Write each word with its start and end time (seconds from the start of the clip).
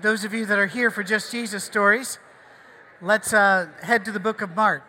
those 0.00 0.24
of 0.24 0.32
you 0.32 0.46
that 0.46 0.58
are 0.58 0.66
here 0.66 0.90
for 0.90 1.02
Just 1.02 1.30
Jesus 1.30 1.64
Stories, 1.64 2.18
let's 3.00 3.32
uh, 3.32 3.68
head 3.82 4.04
to 4.06 4.12
the 4.12 4.20
book 4.20 4.40
of 4.40 4.56
Mark. 4.56 4.84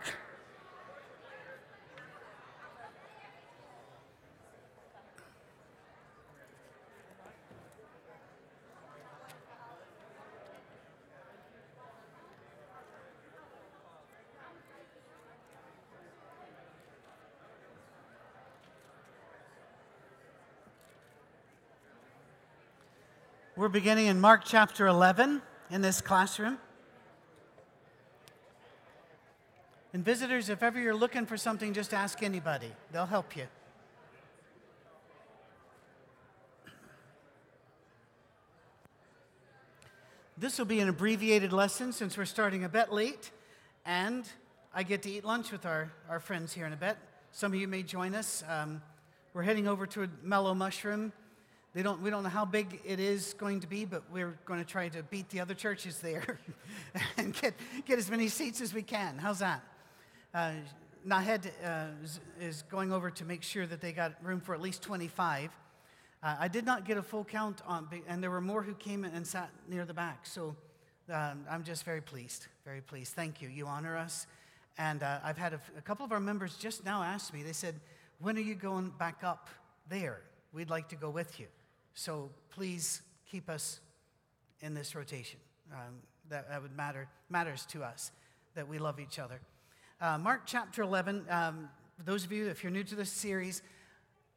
We're 23.63 23.70
beginning 23.70 24.07
in 24.07 24.20
Mark 24.20 24.41
chapter 24.43 24.88
11 24.88 25.41
in 25.71 25.81
this 25.81 26.02
classroom. 26.02 26.57
And 29.94 30.04
visitors, 30.04 30.49
if 30.49 30.62
ever 30.62 30.81
you're 30.81 30.94
looking 30.94 31.26
for 31.26 31.38
something, 31.38 31.71
just 31.71 31.94
ask 31.94 32.21
anybody, 32.23 32.73
they'll 32.91 33.05
help 33.05 33.38
you. 33.38 33.45
This 40.38 40.59
will 40.59 40.66
be 40.66 40.82
an 40.82 40.90
abbreviated 40.90 41.54
lesson 41.54 41.93
since 41.93 42.18
we're 42.18 42.26
starting 42.26 42.66
a 42.66 42.70
bit 42.70 42.91
late, 42.91 43.32
and 43.85 44.27
I 44.73 44.84
get 44.84 45.04
to 45.04 45.09
eat 45.09 45.23
lunch 45.23 45.54
with 45.54 45.66
our, 45.66 45.90
our 46.09 46.20
friends 46.20 46.52
here 46.52 46.66
in 46.66 46.73
a 46.73 46.76
bit. 46.76 46.98
Some 47.32 47.54
of 47.54 47.59
you 47.62 47.70
may 47.70 47.84
join 47.84 48.13
us. 48.13 48.43
Um, 48.49 48.82
we're 49.34 49.43
heading 49.43 49.70
over 49.70 49.88
to 49.88 50.04
a 50.04 50.09
Mellow 50.21 50.54
Mushroom 50.54 51.13
they 51.73 51.82
don't, 51.82 52.02
we 52.02 52.12
don't 52.12 52.22
know 52.22 52.30
how 52.30 52.45
big 52.45 52.80
it 52.86 53.00
is 53.00 53.34
going 53.34 53.59
to 53.62 53.68
be, 53.68 53.84
but 53.84 54.04
we're 54.12 54.38
going 54.45 54.59
to 54.59 54.66
try 54.66 54.90
to 54.90 55.02
beat 55.04 55.30
the 55.30 55.40
other 55.40 55.55
churches 55.55 55.99
there 55.99 56.40
and 57.18 57.34
get, 57.34 57.55
get 57.86 57.98
as 57.98 58.12
many 58.12 58.27
seats 58.27 58.62
as 58.62 58.76
we 58.76 58.84
can. 58.84 59.18
How's 59.18 59.40
that? 59.40 59.63
Uh, 60.34 60.51
Nahed 61.05 61.51
uh, 61.66 61.88
is, 62.40 62.63
going 62.70 62.94
over 62.94 63.10
to 63.10 63.26
make 63.26 63.41
sure 63.41 63.66
that 63.66 63.82
they 63.82 63.91
got 63.91 64.13
room 64.23 64.39
for 64.39 64.53
at 64.53 64.61
least 64.61 64.83
25. 64.83 65.49
Uh, 66.21 66.35
I 66.39 66.47
did 66.47 66.66
not 66.66 66.85
get 66.85 66.97
a 66.97 67.03
full 67.03 67.25
count 67.25 67.61
on, 67.67 67.89
and 68.07 68.23
there 68.23 68.31
were 68.31 68.39
more 68.39 68.61
who 68.61 68.75
came 68.75 69.03
and 69.03 69.25
sat 69.25 69.49
near 69.67 69.83
the 69.83 69.94
back. 69.94 70.25
So 70.25 70.55
um, 71.11 71.44
I'm 71.49 71.63
just 71.63 71.83
very 71.83 72.01
pleased, 72.01 72.47
very 72.63 72.81
pleased. 72.81 73.13
Thank 73.13 73.41
you. 73.41 73.49
You 73.49 73.66
honor 73.66 73.97
us. 73.97 74.27
And 74.77 75.03
uh, 75.03 75.19
I've 75.23 75.38
had 75.38 75.53
a, 75.53 75.59
a 75.77 75.81
couple 75.81 76.05
of 76.05 76.11
our 76.11 76.19
members 76.19 76.55
just 76.55 76.85
now 76.85 77.03
ask 77.03 77.33
me, 77.33 77.44
they 77.44 77.51
said, 77.51 77.79
When 78.19 78.38
are 78.38 78.41
you 78.41 78.55
going 78.55 78.91
back 78.97 79.23
up 79.23 79.49
there? 79.89 80.21
We'd 80.53 80.69
like 80.69 80.88
to 80.89 80.95
go 80.95 81.09
with 81.09 81.39
you. 81.39 81.47
So 81.94 82.31
please 82.49 83.02
keep 83.30 83.49
us 83.49 83.80
in 84.61 84.73
this 84.73 84.95
rotation. 84.95 85.39
Um, 85.72 85.95
that, 86.30 86.50
that 86.50 86.61
would 86.61 86.75
matter 86.75 87.08
matters 87.30 87.66
to 87.67 87.83
us 87.83 88.11
that 88.55 88.67
we 88.67 88.80
love 88.80 89.00
each 89.00 89.19
other. 89.19 89.39
Uh, 90.02 90.17
Mark 90.17 90.41
chapter 90.45 90.81
11. 90.81 91.25
Um, 91.30 91.69
for 91.97 92.03
those 92.03 92.25
of 92.25 92.31
you, 92.31 92.47
if 92.47 92.63
you're 92.63 92.72
new 92.72 92.83
to 92.83 92.95
this 92.95 93.11
series, 93.11 93.61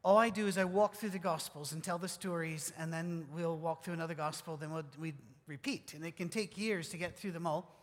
all 0.05 0.19
I 0.19 0.31
do 0.31 0.47
is 0.47 0.59
I 0.59 0.65
walk 0.65 0.95
through 0.95 1.11
the 1.11 1.19
Gospels 1.19 1.73
and 1.73 1.83
tell 1.83 1.99
the 1.99 2.09
stories, 2.09 2.73
and 2.79 2.93
then 2.93 3.27
we'll 3.35 3.57
walk 3.57 3.83
through 3.83 3.95
another 3.95 4.15
Gospel, 4.15 4.57
then 4.57 4.73
we'll, 4.73 4.85
we 4.99 5.15
repeat. 5.47 5.95
And 5.95 6.05
it 6.05 6.17
can 6.17 6.29
take 6.29 6.57
years 6.59 6.91
to 6.91 6.97
get 6.97 7.17
through 7.17 7.33
them 7.33 7.47
all. 7.47 7.75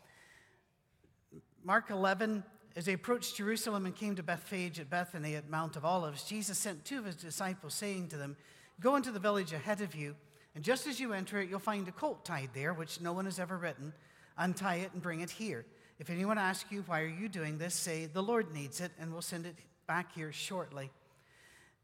Mark 1.62 1.90
11, 1.90 2.44
as 2.76 2.86
they 2.86 2.92
approached 2.92 3.36
Jerusalem 3.36 3.86
and 3.86 3.94
came 3.94 4.14
to 4.16 4.22
Bethphage 4.22 4.78
at 4.80 4.88
Bethany 4.88 5.34
at 5.34 5.50
Mount 5.50 5.76
of 5.76 5.84
Olives, 5.84 6.24
Jesus 6.24 6.58
sent 6.58 6.84
two 6.84 6.98
of 6.98 7.04
his 7.04 7.16
disciples, 7.16 7.74
saying 7.74 8.08
to 8.08 8.16
them, 8.16 8.36
Go 8.80 8.96
into 8.96 9.12
the 9.12 9.18
village 9.18 9.52
ahead 9.52 9.80
of 9.80 9.94
you, 9.94 10.16
and 10.54 10.64
just 10.64 10.86
as 10.86 11.00
you 11.00 11.12
enter 11.12 11.40
it, 11.40 11.48
you'll 11.48 11.58
find 11.58 11.86
a 11.88 11.92
colt 11.92 12.24
tied 12.24 12.50
there, 12.54 12.72
which 12.72 13.00
no 13.00 13.12
one 13.12 13.24
has 13.24 13.38
ever 13.38 13.56
ridden. 13.56 13.92
Untie 14.36 14.76
it 14.76 14.92
and 14.92 15.02
bring 15.02 15.20
it 15.20 15.30
here. 15.30 15.64
If 15.98 16.10
anyone 16.10 16.38
asks 16.38 16.70
you, 16.70 16.82
Why 16.86 17.00
are 17.02 17.06
you 17.06 17.28
doing 17.28 17.58
this? 17.58 17.74
say, 17.74 18.06
The 18.06 18.22
Lord 18.22 18.52
needs 18.52 18.80
it, 18.80 18.92
and 18.98 19.12
we'll 19.12 19.22
send 19.22 19.46
it 19.46 19.56
back 19.86 20.14
here 20.14 20.32
shortly. 20.32 20.90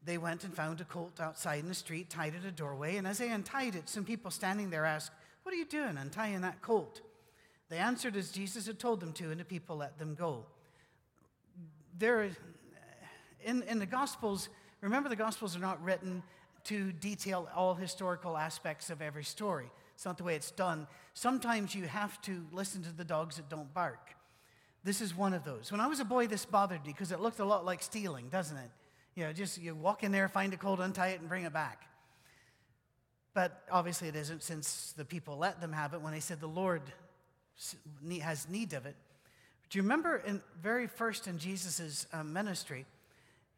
They 0.04 0.19
went 0.19 0.44
and 0.44 0.54
found 0.54 0.81
a 0.81 0.84
colt 0.84 1.20
outside 1.20 1.60
in 1.60 1.69
the 1.69 1.75
street, 1.75 2.10
tied 2.10 2.34
at 2.34 2.44
a 2.44 2.50
doorway, 2.50 2.97
and 2.97 3.06
as 3.06 3.19
they 3.19 3.31
untied 3.31 3.75
it, 3.75 3.88
some 3.88 4.04
people 4.04 4.31
standing 4.31 4.70
there 4.70 4.84
asked, 4.84 5.12
What 5.43 5.54
are 5.54 5.59
you 5.59 5.66
doing 5.66 5.97
untying 5.97 6.41
that 6.41 6.62
colt? 6.62 7.03
They 7.69 7.78
answered 7.78 8.16
as 8.16 8.32
Jesus 8.32 8.66
had 8.66 8.78
told 8.78 9.00
them 9.00 9.12
to, 9.14 9.31
and 9.31 9.38
the 9.38 9.44
people 9.44 9.76
let 9.76 9.98
them 9.98 10.14
go. 10.14 10.44
There, 11.97 12.31
in, 13.44 13.62
in 13.62 13.78
the 13.78 13.87
Gospels, 13.87 14.48
remember 14.81 15.09
the 15.09 15.16
Gospels 15.16 15.54
are 15.54 15.60
not 15.60 15.82
written 15.84 16.22
to 16.65 16.93
detail 16.93 17.48
all 17.54 17.75
historical 17.75 18.37
aspects 18.37 18.91
of 18.91 19.03
every 19.03 19.25
story. 19.25 19.71
It's 19.94 20.04
not 20.04 20.16
the 20.16 20.25
way 20.25 20.34
it's 20.34 20.50
done. 20.50 20.87
Sometimes 21.15 21.75
you 21.75 21.84
have 21.84 22.21
to 22.22 22.44
listen 22.53 22.82
to 22.84 22.93
the 22.93 23.04
dogs 23.04 23.37
that 23.37 23.48
don't 23.48 23.72
bark. 23.75 24.15
This 24.82 25.00
is 25.00 25.15
one 25.15 25.34
of 25.34 25.44
those. 25.44 25.70
When 25.70 25.81
I 25.81 25.87
was 25.88 26.00
a 26.00 26.04
boy, 26.04 26.26
this 26.26 26.44
bothered 26.47 26.87
me 26.87 26.93
because 26.93 27.12
it 27.12 27.20
looked 27.20 27.38
a 27.38 27.44
lot 27.44 27.65
like 27.65 27.82
stealing, 27.82 28.28
doesn't 28.31 28.56
it? 28.56 28.70
You 29.15 29.25
know, 29.25 29.32
just 29.32 29.60
you 29.60 29.75
walk 29.75 30.03
in 30.03 30.12
there, 30.12 30.28
find 30.28 30.54
a 30.54 30.56
colt, 30.56 30.81
untie 30.81 31.09
it, 31.09 31.20
and 31.20 31.28
bring 31.28 31.44
it 31.44 31.53
back. 31.53 31.87
But 33.34 33.62
obviously, 33.70 34.09
it 34.09 34.16
isn't 34.16 34.43
since 34.43 34.94
the 34.97 35.04
people 35.04 35.37
let 35.37 35.60
them 35.60 35.72
have 35.72 35.93
it 35.94 36.00
when 36.00 36.12
they 36.12 36.20
said 36.20 36.41
the 36.41 36.47
Lord 36.47 36.82
has 38.22 38.49
need 38.49 38.72
of 38.72 38.87
it. 38.87 38.97
Do 39.69 39.78
you 39.78 39.82
remember 39.82 40.16
in 40.26 40.43
very 40.60 40.87
first 40.87 41.28
in 41.28 41.38
Jesus' 41.38 42.06
um, 42.12 42.32
ministry, 42.32 42.87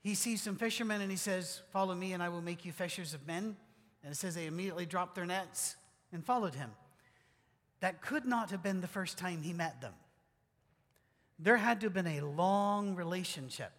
he 0.02 0.14
sees 0.14 0.42
some 0.42 0.56
fishermen 0.56 1.00
and 1.00 1.10
he 1.10 1.16
says, 1.16 1.62
Follow 1.72 1.94
me 1.94 2.12
and 2.12 2.22
I 2.22 2.28
will 2.28 2.42
make 2.42 2.64
you 2.64 2.72
fishers 2.72 3.14
of 3.14 3.26
men. 3.26 3.56
And 4.02 4.12
it 4.12 4.16
says 4.16 4.34
they 4.34 4.46
immediately 4.46 4.84
dropped 4.84 5.14
their 5.14 5.26
nets 5.26 5.76
and 6.12 6.24
followed 6.24 6.54
him. 6.54 6.70
That 7.80 8.02
could 8.02 8.26
not 8.26 8.50
have 8.50 8.62
been 8.62 8.80
the 8.80 8.88
first 8.88 9.16
time 9.16 9.42
he 9.42 9.52
met 9.52 9.80
them. 9.80 9.94
There 11.38 11.56
had 11.56 11.80
to 11.80 11.86
have 11.86 11.94
been 11.94 12.06
a 12.06 12.20
long 12.20 12.94
relationship 12.96 13.72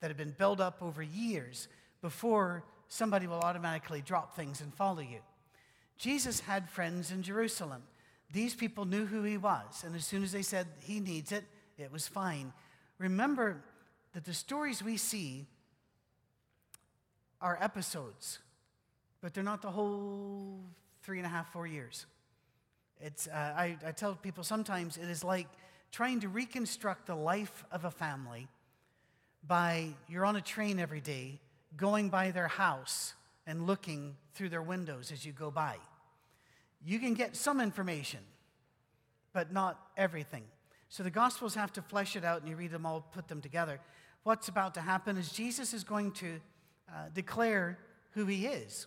that 0.00 0.08
had 0.08 0.16
been 0.16 0.34
built 0.36 0.60
up 0.60 0.82
over 0.82 1.02
years 1.02 1.68
before 2.02 2.64
somebody 2.88 3.26
will 3.26 3.40
automatically 3.40 4.02
drop 4.02 4.36
things 4.36 4.60
and 4.60 4.72
follow 4.74 5.00
you. 5.00 5.20
Jesus 5.96 6.40
had 6.40 6.68
friends 6.68 7.10
in 7.10 7.22
Jerusalem. 7.22 7.82
These 8.32 8.54
people 8.54 8.84
knew 8.84 9.06
who 9.06 9.22
he 9.22 9.36
was, 9.38 9.84
and 9.84 9.94
as 9.94 10.04
soon 10.04 10.22
as 10.22 10.32
they 10.32 10.42
said 10.42 10.66
he 10.80 11.00
needs 11.00 11.32
it, 11.32 11.44
it 11.78 11.92
was 11.92 12.08
fine. 12.08 12.52
Remember 12.98 13.62
that 14.12 14.24
the 14.24 14.34
stories 14.34 14.82
we 14.82 14.96
see 14.96 15.46
are 17.44 17.58
episodes, 17.60 18.38
but 19.20 19.34
they're 19.34 19.44
not 19.44 19.60
the 19.60 19.70
whole 19.70 20.58
three 21.02 21.18
and 21.18 21.26
a 21.26 21.28
half, 21.28 21.52
four 21.52 21.66
years. 21.66 22.06
It's, 23.02 23.28
uh, 23.28 23.54
I, 23.54 23.76
I 23.86 23.92
tell 23.92 24.14
people 24.14 24.42
sometimes 24.42 24.96
it 24.96 25.10
is 25.10 25.22
like 25.22 25.46
trying 25.92 26.20
to 26.20 26.28
reconstruct 26.28 27.06
the 27.06 27.14
life 27.14 27.66
of 27.70 27.84
a 27.84 27.90
family 27.90 28.48
by 29.46 29.88
you're 30.08 30.24
on 30.24 30.36
a 30.36 30.40
train 30.40 30.80
every 30.80 31.02
day, 31.02 31.38
going 31.76 32.08
by 32.08 32.30
their 32.30 32.48
house 32.48 33.12
and 33.46 33.66
looking 33.66 34.16
through 34.32 34.48
their 34.48 34.62
windows 34.62 35.12
as 35.12 35.26
you 35.26 35.32
go 35.32 35.50
by. 35.50 35.76
You 36.82 36.98
can 36.98 37.12
get 37.12 37.36
some 37.36 37.60
information, 37.60 38.20
but 39.34 39.52
not 39.52 39.78
everything. 39.98 40.44
So 40.88 41.02
the 41.02 41.10
Gospels 41.10 41.54
have 41.56 41.74
to 41.74 41.82
flesh 41.82 42.16
it 42.16 42.24
out 42.24 42.40
and 42.40 42.48
you 42.48 42.56
read 42.56 42.70
them 42.70 42.86
all, 42.86 43.02
put 43.02 43.28
them 43.28 43.42
together. 43.42 43.80
What's 44.22 44.48
about 44.48 44.72
to 44.74 44.80
happen 44.80 45.18
is 45.18 45.30
Jesus 45.30 45.74
is 45.74 45.84
going 45.84 46.12
to 46.12 46.40
uh, 46.88 47.08
declare 47.12 47.78
who 48.12 48.26
he 48.26 48.46
is. 48.46 48.86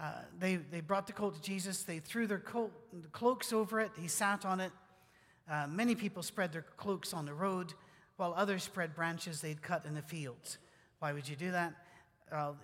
Uh, 0.00 0.12
they, 0.38 0.56
they 0.56 0.80
brought 0.80 1.06
the 1.06 1.12
colt 1.12 1.34
to 1.34 1.42
Jesus. 1.42 1.82
They 1.82 1.98
threw 1.98 2.26
their 2.26 2.38
coat, 2.38 2.72
cloaks 3.12 3.52
over 3.52 3.80
it. 3.80 3.90
He 3.98 4.08
sat 4.08 4.44
on 4.44 4.60
it. 4.60 4.72
Uh, 5.50 5.66
many 5.68 5.94
people 5.94 6.22
spread 6.22 6.52
their 6.52 6.64
cloaks 6.76 7.12
on 7.12 7.24
the 7.24 7.34
road, 7.34 7.72
while 8.16 8.34
others 8.36 8.62
spread 8.62 8.94
branches 8.94 9.40
they'd 9.40 9.62
cut 9.62 9.86
in 9.86 9.94
the 9.94 10.02
fields. 10.02 10.58
Why 10.98 11.12
would 11.12 11.28
you 11.28 11.36
do 11.36 11.50
that? 11.52 11.72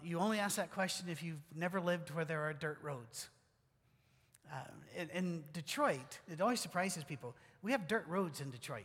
You 0.04 0.18
only 0.18 0.38
ask 0.38 0.56
that 0.56 0.70
question 0.70 1.08
if 1.08 1.22
you've 1.22 1.40
never 1.56 1.80
lived 1.80 2.10
where 2.10 2.24
there 2.26 2.42
are 2.42 2.52
dirt 2.52 2.78
roads. 2.82 3.30
Uh, 4.52 4.56
in, 4.94 5.10
in 5.10 5.44
Detroit, 5.54 6.20
it 6.30 6.40
always 6.40 6.60
surprises 6.60 7.02
people. 7.02 7.34
We 7.62 7.72
have 7.72 7.88
dirt 7.88 8.04
roads 8.06 8.40
in 8.42 8.50
Detroit. 8.50 8.84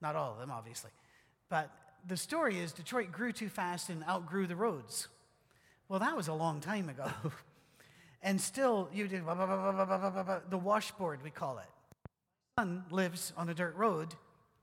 Not 0.00 0.16
all 0.16 0.32
of 0.32 0.38
them, 0.38 0.50
obviously. 0.50 0.90
But 1.50 1.70
the 2.06 2.16
story 2.16 2.58
is 2.58 2.72
Detroit 2.72 3.12
grew 3.12 3.32
too 3.32 3.48
fast 3.48 3.88
and 3.88 4.04
outgrew 4.04 4.46
the 4.46 4.56
roads. 4.56 5.08
Well, 5.88 6.00
that 6.00 6.16
was 6.16 6.28
a 6.28 6.34
long 6.34 6.60
time 6.60 6.88
ago. 6.88 7.10
and 8.22 8.40
still, 8.40 8.88
you 8.92 9.08
did 9.08 9.24
the 9.24 10.58
washboard, 10.58 11.22
we 11.22 11.30
call 11.30 11.58
it. 11.58 11.66
My 12.56 12.62
son 12.62 12.84
lives 12.90 13.32
on 13.36 13.48
a 13.48 13.54
dirt 13.54 13.76
road 13.76 14.14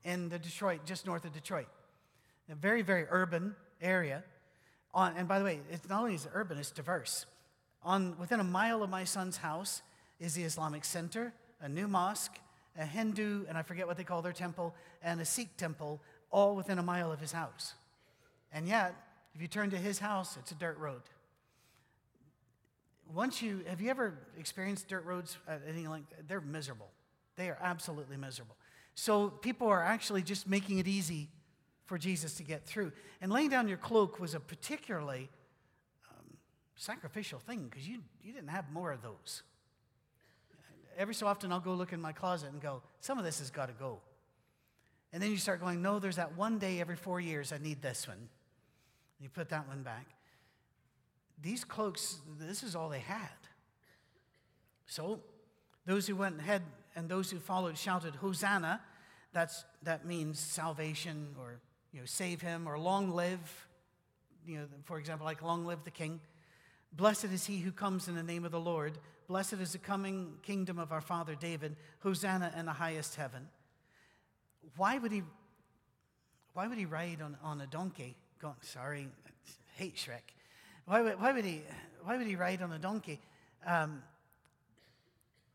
in 0.04 0.30
the 0.30 0.40
Detroit, 0.40 0.86
just 0.86 1.06
north 1.06 1.26
of 1.26 1.34
Detroit. 1.34 1.68
A 2.50 2.56
very, 2.56 2.82
very 2.82 3.06
urban 3.10 3.56
area. 3.82 4.24
On, 4.94 5.14
and 5.16 5.28
by 5.28 5.40
the 5.40 5.46
way, 5.46 5.60
it's 5.72 5.88
not 5.88 6.02
only 6.02 6.16
is 6.16 6.26
it 6.26 6.32
urban, 6.34 6.58
it's 6.58 6.72
diverse. 6.72 7.26
On, 7.84 8.18
within 8.18 8.40
a 8.40 8.44
mile 8.44 8.82
of 8.84 8.90
my 8.90 9.04
son's 9.04 9.38
house 9.38 9.82
is 10.20 10.34
the 10.34 10.44
Islamic 10.44 10.84
Center, 10.84 11.34
a 11.62 11.70
new 11.70 11.88
mosque, 11.88 12.40
a 12.78 12.86
Hindu, 12.86 13.46
and 13.48 13.58
I 13.58 13.62
forget 13.62 13.88
what 13.88 13.98
they 13.98 14.04
call 14.04 14.22
their 14.22 14.34
temple, 14.34 14.74
and 15.04 15.22
a 15.22 15.26
Sikh 15.26 15.56
temple 15.58 16.02
all 16.32 16.56
within 16.56 16.80
a 16.80 16.84
mile 16.84 17.12
of 17.12 17.20
his 17.20 17.32
house. 17.32 17.74
And 18.52 18.68
yet, 18.68 18.96
if 19.36 19.42
you 19.42 19.48
turn 19.48 19.70
to 19.72 19.78
his 19.78 20.00
house, 20.00 20.38
it's 20.38 20.52
a 20.52 20.56
dirt 20.56 20.78
road. 20.78 21.02
once 23.14 23.42
you 23.42 23.62
have 23.68 23.82
you 23.82 23.90
ever 23.90 24.18
experienced 24.38 24.88
dirt 24.88 25.06
roads 25.06 25.38
at 25.48 25.62
anything 25.68 25.90
like? 25.90 26.04
They're 26.28 26.42
miserable. 26.42 26.90
They 27.36 27.50
are 27.50 27.58
absolutely 27.62 28.18
miserable. 28.18 28.56
So 28.96 29.30
people 29.30 29.68
are 29.68 29.84
actually 29.84 30.24
just 30.24 30.48
making 30.48 30.80
it 30.80 30.88
easy 30.88 31.30
for 31.86 31.98
Jesus 31.98 32.36
to 32.36 32.44
get 32.44 32.66
through. 32.66 32.92
And 33.22 33.32
laying 33.32 33.50
down 33.50 33.68
your 33.68 33.78
cloak 33.78 34.20
was 34.20 34.36
a 34.36 34.40
particularly 34.40 35.30
um, 36.10 36.38
sacrificial 36.76 37.40
thing 37.40 37.68
because 37.70 37.88
you, 37.88 38.00
you 38.22 38.34
didn't 38.34 38.50
have 38.50 38.70
more 38.72 38.92
of 38.92 39.02
those. 39.02 39.44
Every 40.98 41.16
so 41.16 41.28
often, 41.28 41.52
I'll 41.52 41.62
go 41.62 41.74
look 41.74 41.94
in 41.94 42.02
my 42.02 42.12
closet 42.12 42.52
and 42.52 42.62
go, 42.62 42.82
some 43.00 43.18
of 43.18 43.24
this 43.24 43.40
has 43.40 43.50
got 43.50 43.68
to 43.68 43.74
go. 43.74 44.02
And 45.12 45.22
then 45.22 45.32
you 45.32 45.38
start 45.38 45.60
going, 45.60 45.82
no, 45.82 46.00
there's 46.00 46.18
that 46.18 46.38
one 46.38 46.60
day 46.60 46.80
every 46.80 46.96
four 46.96 47.20
years 47.20 47.52
I 47.52 47.58
need 47.58 47.82
this 47.82 48.08
one. 48.08 48.18
And 48.18 48.28
you 49.20 49.30
put 49.30 49.50
that 49.50 49.68
one 49.68 49.82
back. 49.82 50.08
These 51.42 51.64
cloaks, 51.64 52.18
this 52.40 52.64
is 52.64 52.76
all 52.76 52.90
they 52.90 53.00
had. 53.00 53.30
So 54.86 55.20
those 55.86 56.08
who 56.08 56.16
went 56.16 56.40
ahead 56.40 56.62
and 56.96 57.10
those 57.10 57.32
who 57.32 57.40
followed 57.40 57.78
shouted, 57.78 58.16
Hosanna. 58.16 58.82
That's, 59.32 59.64
that 59.84 60.06
means 60.06 60.40
salvation 60.40 61.36
or 61.40 61.60
you 61.94 62.00
know, 62.00 62.06
save 62.06 62.42
him 62.42 62.68
or 62.68 62.78
long 62.78 63.12
live. 63.12 63.68
You 64.46 64.60
know, 64.60 64.66
for 64.84 65.00
example, 65.00 65.26
like 65.26 65.42
long 65.42 65.66
live 65.66 65.84
the 65.84 65.92
king. 65.92 66.20
Blessed 66.94 67.26
is 67.26 67.46
he 67.46 67.60
who 67.60 67.72
comes 67.72 68.08
in 68.08 68.16
the 68.16 68.24
name 68.24 68.46
of 68.46 68.52
the 68.52 68.60
Lord. 68.60 68.98
Blessed 69.28 69.54
is 69.54 69.74
the 69.74 69.78
coming 69.78 70.34
kingdom 70.42 70.80
of 70.80 70.92
our 70.92 71.02
father 71.02 71.36
David. 71.36 71.76
Hosanna 72.00 72.52
in 72.58 72.66
the 72.66 72.74
highest 72.74 73.16
heaven. 73.16 73.48
Why 74.78 74.98
would 74.98 75.12
he, 75.12 75.24
why 76.54 76.68
would 76.68 76.78
he 76.78 76.86
ride 76.86 77.22
on, 77.22 77.38
on 77.44 77.62
a 77.62 77.68
donkey? 77.68 78.16
Sorry, 78.62 79.08
I 79.26 79.30
hate 79.76 79.96
Shrek. 79.96 80.34
Why 80.86 81.02
would, 81.02 81.20
why 81.20 81.32
would, 81.32 81.46
he, 81.46 81.62
why 82.04 82.18
would 82.18 82.28
he 82.28 82.36
ride 82.36 82.62
on 82.62 82.72
a 82.72 82.80
donkey? 82.80 83.20
Um, 83.66 84.02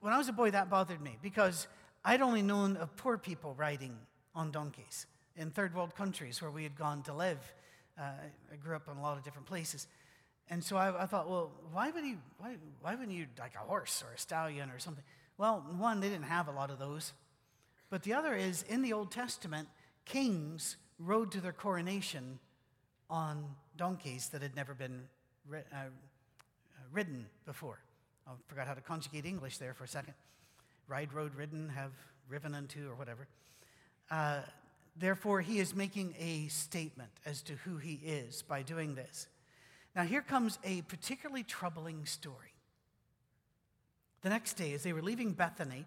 when 0.01 0.13
I 0.13 0.19
was 0.19 0.29
a 0.29 0.33
boy, 0.33 0.51
that 0.51 0.69
bothered 0.69 1.01
me 1.01 1.17
because 1.23 1.67
I'd 2.05 2.21
only 2.21 2.43
known 2.43 2.77
of 2.77 2.95
poor 2.97 3.17
people 3.17 3.55
riding 3.55 3.97
on 4.35 4.51
donkeys 4.51 5.07
in 5.37 5.51
third 5.51 5.75
world 5.75 5.95
countries 5.95 6.43
where 6.43 6.51
we 6.51 6.63
had 6.63 6.77
gone 6.77 7.03
to 7.05 7.15
live. 7.15 7.39
Uh, 7.99 8.03
I 8.53 8.57
grew 8.57 8.77
up 8.77 8.89
in 8.91 8.99
a 8.99 9.03
lot 9.03 9.17
of 9.17 9.25
different 9.25 9.47
places. 9.47 9.87
And 10.51 10.63
so 10.63 10.77
I, 10.77 11.05
I, 11.05 11.07
thought, 11.07 11.29
well, 11.29 11.53
why 11.73 11.91
would 11.91 12.05
he, 12.05 12.17
why, 12.39 12.57
why 12.83 12.95
wouldn't 12.95 13.17
you 13.17 13.27
like 13.39 13.55
a 13.55 13.67
horse 13.67 14.05
or 14.07 14.13
a 14.15 14.19
stallion 14.19 14.71
or 14.71 14.79
something? 14.79 15.05
Well, 15.39 15.65
one, 15.79 16.01
they 16.01 16.11
didn't 16.11 16.27
have 16.27 16.49
a 16.49 16.53
lot 16.53 16.71
of 16.71 16.79
those. 16.79 17.13
But 17.95 18.03
the 18.03 18.15
other 18.15 18.35
is, 18.35 18.65
in 18.65 18.83
the 18.83 18.93
Old 18.93 19.13
Testament, 19.13 19.69
kings 20.05 20.79
rode 20.99 21.31
to 21.31 21.41
their 21.41 21.53
coronation 21.53 22.41
on 23.09 23.55
donkeys 23.77 24.31
that 24.31 24.43
had 24.43 24.57
never 24.57 24.75
been 24.75 25.05
ri- 25.49 25.61
uh, 25.73 25.91
ridden 26.91 27.27
before. 27.47 27.79
I 28.27 28.33
forgot 28.49 28.67
how 28.67 28.75
to 28.75 28.81
conjugate 28.81 29.27
English 29.27 29.59
there 29.59 29.75
for 29.75 29.85
a 29.85 29.87
second. 29.87 30.15
Ride, 30.89 31.13
rode, 31.13 31.37
ridden, 31.37 31.69
have 31.69 31.93
riven 32.29 32.53
unto, 32.53 32.91
or 32.91 32.97
whatever. 32.97 33.29
Uh, 34.11 34.41
therefore, 34.97 35.41
he 35.41 35.61
is 35.61 35.73
making 35.73 36.17
a 36.19 36.49
statement 36.49 37.13
as 37.25 37.43
to 37.43 37.53
who 37.65 37.77
he 37.77 38.01
is 38.05 38.43
by 38.43 38.63
doing 38.63 38.97
this. 38.97 39.29
Now, 39.95 40.03
here 40.03 40.21
comes 40.21 40.59
a 40.65 40.83
particularly 40.83 41.45
troubling 41.45 42.07
story. 42.07 42.55
The 44.23 44.31
next 44.31 44.55
day, 44.55 44.73
as 44.73 44.83
they 44.83 44.93
were 44.93 45.01
leaving 45.01 45.31
Bethany, 45.31 45.87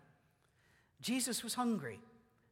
Jesus 1.02 1.44
was 1.44 1.54
hungry. 1.54 2.00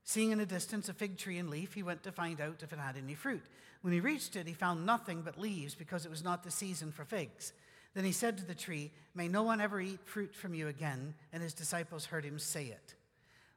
Seeing 0.03 0.31
in 0.31 0.38
the 0.38 0.45
distance 0.45 0.88
a 0.88 0.94
fig 0.94 1.18
tree 1.18 1.38
and 1.38 1.50
leaf, 1.50 1.74
he 1.74 1.83
went 1.83 2.03
to 2.03 2.12
find 2.12 2.39
out 2.39 2.62
if 2.62 2.71
it 2.71 2.80
had 2.80 2.95
any 2.95 3.15
fruit. 3.15 3.44
When 3.81 3.94
he 3.94 4.00
reached 4.00 4.36
it, 4.36 4.47
he 4.47 4.53
found 4.53 4.86
nothing 4.86 5.21
but 5.24 5.39
leaves 5.39 5.74
because 5.74 6.06
it 6.06 6.12
was 6.12 6.24
not 6.24 6.44
the 6.44 6.51
season 6.51 6.92
for 6.92 7.06
figs. 7.06 7.53
Then 7.95 8.06
he 8.06 8.12
said 8.12 8.38
to 8.38 8.45
the 8.45 8.53
tree, 8.53 8.92
May 9.15 9.27
no 9.27 9.44
one 9.44 9.62
ever 9.62 9.81
eat 9.81 10.00
fruit 10.03 10.36
from 10.36 10.53
you 10.53 10.68
again. 10.68 11.15
And 11.33 11.42
his 11.42 11.53
disciples 11.53 12.06
heard 12.06 12.25
him 12.25 12.38
say 12.38 12.65
it. 12.65 12.94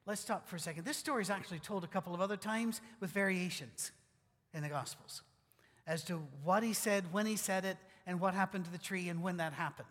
Let's 0.06 0.23
stop 0.23 0.49
for 0.49 0.56
a 0.56 0.61
second. 0.61 0.87
This 0.87 0.96
story 0.96 1.23
is 1.23 1.29
actually 1.29 1.58
told 1.58 1.85
a 1.85 1.88
couple 1.88 2.14
of 2.14 2.20
other 2.20 2.37
times 2.37 2.81
with 3.00 3.11
variations 3.11 3.93
in 4.55 4.62
the 4.62 4.69
Gospels 4.70 5.23
as 5.88 6.05
to 6.05 6.23
what 6.44 6.62
he 6.62 6.75
said, 6.75 7.12
when 7.12 7.26
he 7.26 7.37
said 7.37 7.64
it, 7.64 7.79
and 8.06 8.20
what 8.20 8.35
happened 8.35 8.67
to 8.67 8.70
the 8.70 8.79
tree 8.79 9.08
and 9.08 9.23
when 9.23 9.38
that 9.38 9.55
happened. 9.55 9.88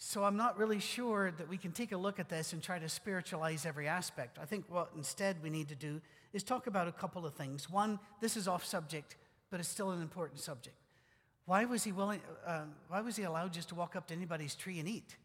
So 0.00 0.22
I'm 0.22 0.36
not 0.36 0.56
really 0.56 0.78
sure 0.78 1.32
that 1.32 1.48
we 1.48 1.56
can 1.56 1.72
take 1.72 1.90
a 1.90 1.96
look 1.96 2.20
at 2.20 2.28
this 2.28 2.52
and 2.52 2.62
try 2.62 2.78
to 2.78 2.88
spiritualize 2.88 3.66
every 3.66 3.88
aspect. 3.88 4.38
I 4.40 4.44
think 4.44 4.64
what 4.68 4.90
instead 4.96 5.42
we 5.42 5.50
need 5.50 5.68
to 5.68 5.74
do 5.74 6.00
is 6.32 6.44
talk 6.44 6.68
about 6.68 6.86
a 6.86 6.92
couple 6.92 7.26
of 7.26 7.34
things. 7.34 7.68
One, 7.68 7.98
this 8.20 8.36
is 8.36 8.46
off 8.46 8.64
subject, 8.64 9.16
but 9.50 9.58
it's 9.58 9.68
still 9.68 9.90
an 9.90 10.00
important 10.00 10.38
subject. 10.38 10.76
Why 11.46 11.64
was 11.64 11.82
he 11.82 11.90
willing? 11.90 12.20
Uh, 12.46 12.66
why 12.86 13.00
was 13.00 13.16
he 13.16 13.24
allowed 13.24 13.52
just 13.52 13.70
to 13.70 13.74
walk 13.74 13.96
up 13.96 14.06
to 14.08 14.14
anybody's 14.14 14.54
tree 14.54 14.78
and 14.78 14.88
eat? 14.88 15.16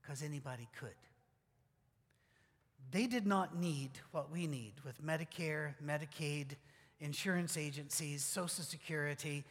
Because 0.00 0.22
anybody 0.22 0.66
could. 0.78 0.94
They 2.90 3.06
did 3.06 3.26
not 3.26 3.58
need 3.58 3.90
what 4.12 4.32
we 4.32 4.46
need 4.46 4.74
with 4.82 5.04
Medicare, 5.04 5.74
Medicaid, 5.84 6.52
insurance 7.00 7.58
agencies, 7.58 8.24
Social 8.24 8.64
Security, 8.64 9.44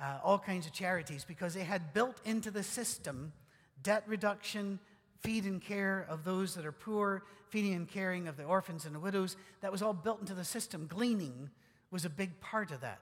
uh, 0.00 0.18
all 0.22 0.38
kinds 0.38 0.66
of 0.66 0.72
charities, 0.72 1.24
because 1.24 1.54
they 1.54 1.64
had 1.64 1.92
built 1.92 2.20
into 2.24 2.52
the 2.52 2.62
system 2.62 3.32
debt 3.82 4.04
reduction, 4.06 4.78
feed 5.20 5.44
and 5.44 5.60
care 5.60 6.06
of 6.08 6.24
those 6.24 6.54
that 6.54 6.66
are 6.66 6.72
poor, 6.72 7.22
feeding 7.48 7.74
and 7.74 7.88
caring 7.88 8.28
of 8.28 8.36
the 8.36 8.44
orphans 8.44 8.86
and 8.86 8.94
the 8.94 9.00
widows. 9.00 9.36
That 9.60 9.70
was 9.70 9.82
all 9.82 9.92
built 9.92 10.20
into 10.20 10.34
the 10.34 10.44
system. 10.44 10.86
Gleaning 10.86 11.50
was 11.90 12.04
a 12.04 12.10
big 12.10 12.40
part 12.40 12.70
of 12.70 12.80
that. 12.80 13.00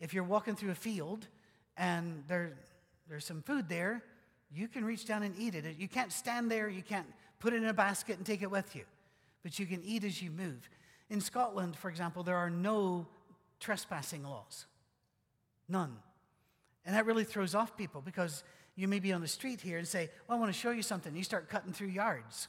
If 0.00 0.14
you're 0.14 0.24
walking 0.24 0.56
through 0.56 0.70
a 0.70 0.74
field 0.74 1.26
and 1.76 2.24
there, 2.26 2.54
there's 3.08 3.24
some 3.24 3.42
food 3.42 3.68
there, 3.68 4.02
you 4.52 4.66
can 4.66 4.84
reach 4.84 5.06
down 5.06 5.22
and 5.22 5.34
eat 5.38 5.54
it. 5.54 5.64
You 5.78 5.88
can't 5.88 6.12
stand 6.12 6.50
there, 6.50 6.68
you 6.68 6.82
can't 6.82 7.06
put 7.38 7.52
it 7.52 7.62
in 7.62 7.68
a 7.68 7.74
basket 7.74 8.16
and 8.16 8.26
take 8.26 8.42
it 8.42 8.50
with 8.50 8.74
you, 8.74 8.82
but 9.42 9.58
you 9.58 9.66
can 9.66 9.82
eat 9.84 10.04
as 10.04 10.22
you 10.22 10.30
move. 10.30 10.68
In 11.08 11.20
Scotland, 11.20 11.76
for 11.76 11.88
example, 11.90 12.22
there 12.22 12.36
are 12.36 12.50
no 12.50 13.06
trespassing 13.60 14.24
laws. 14.24 14.66
None. 15.68 15.96
And 16.84 16.96
that 16.96 17.06
really 17.06 17.24
throws 17.24 17.54
off 17.54 17.76
people 17.76 18.00
because 18.00 18.42
you 18.80 18.88
may 18.88 18.98
be 18.98 19.12
on 19.12 19.20
the 19.20 19.28
street 19.28 19.60
here 19.60 19.76
and 19.76 19.86
say, 19.86 20.10
Well, 20.26 20.38
I 20.38 20.40
want 20.40 20.52
to 20.52 20.58
show 20.58 20.70
you 20.70 20.82
something. 20.82 21.14
You 21.14 21.22
start 21.22 21.50
cutting 21.50 21.72
through 21.72 21.88
yards, 21.88 22.48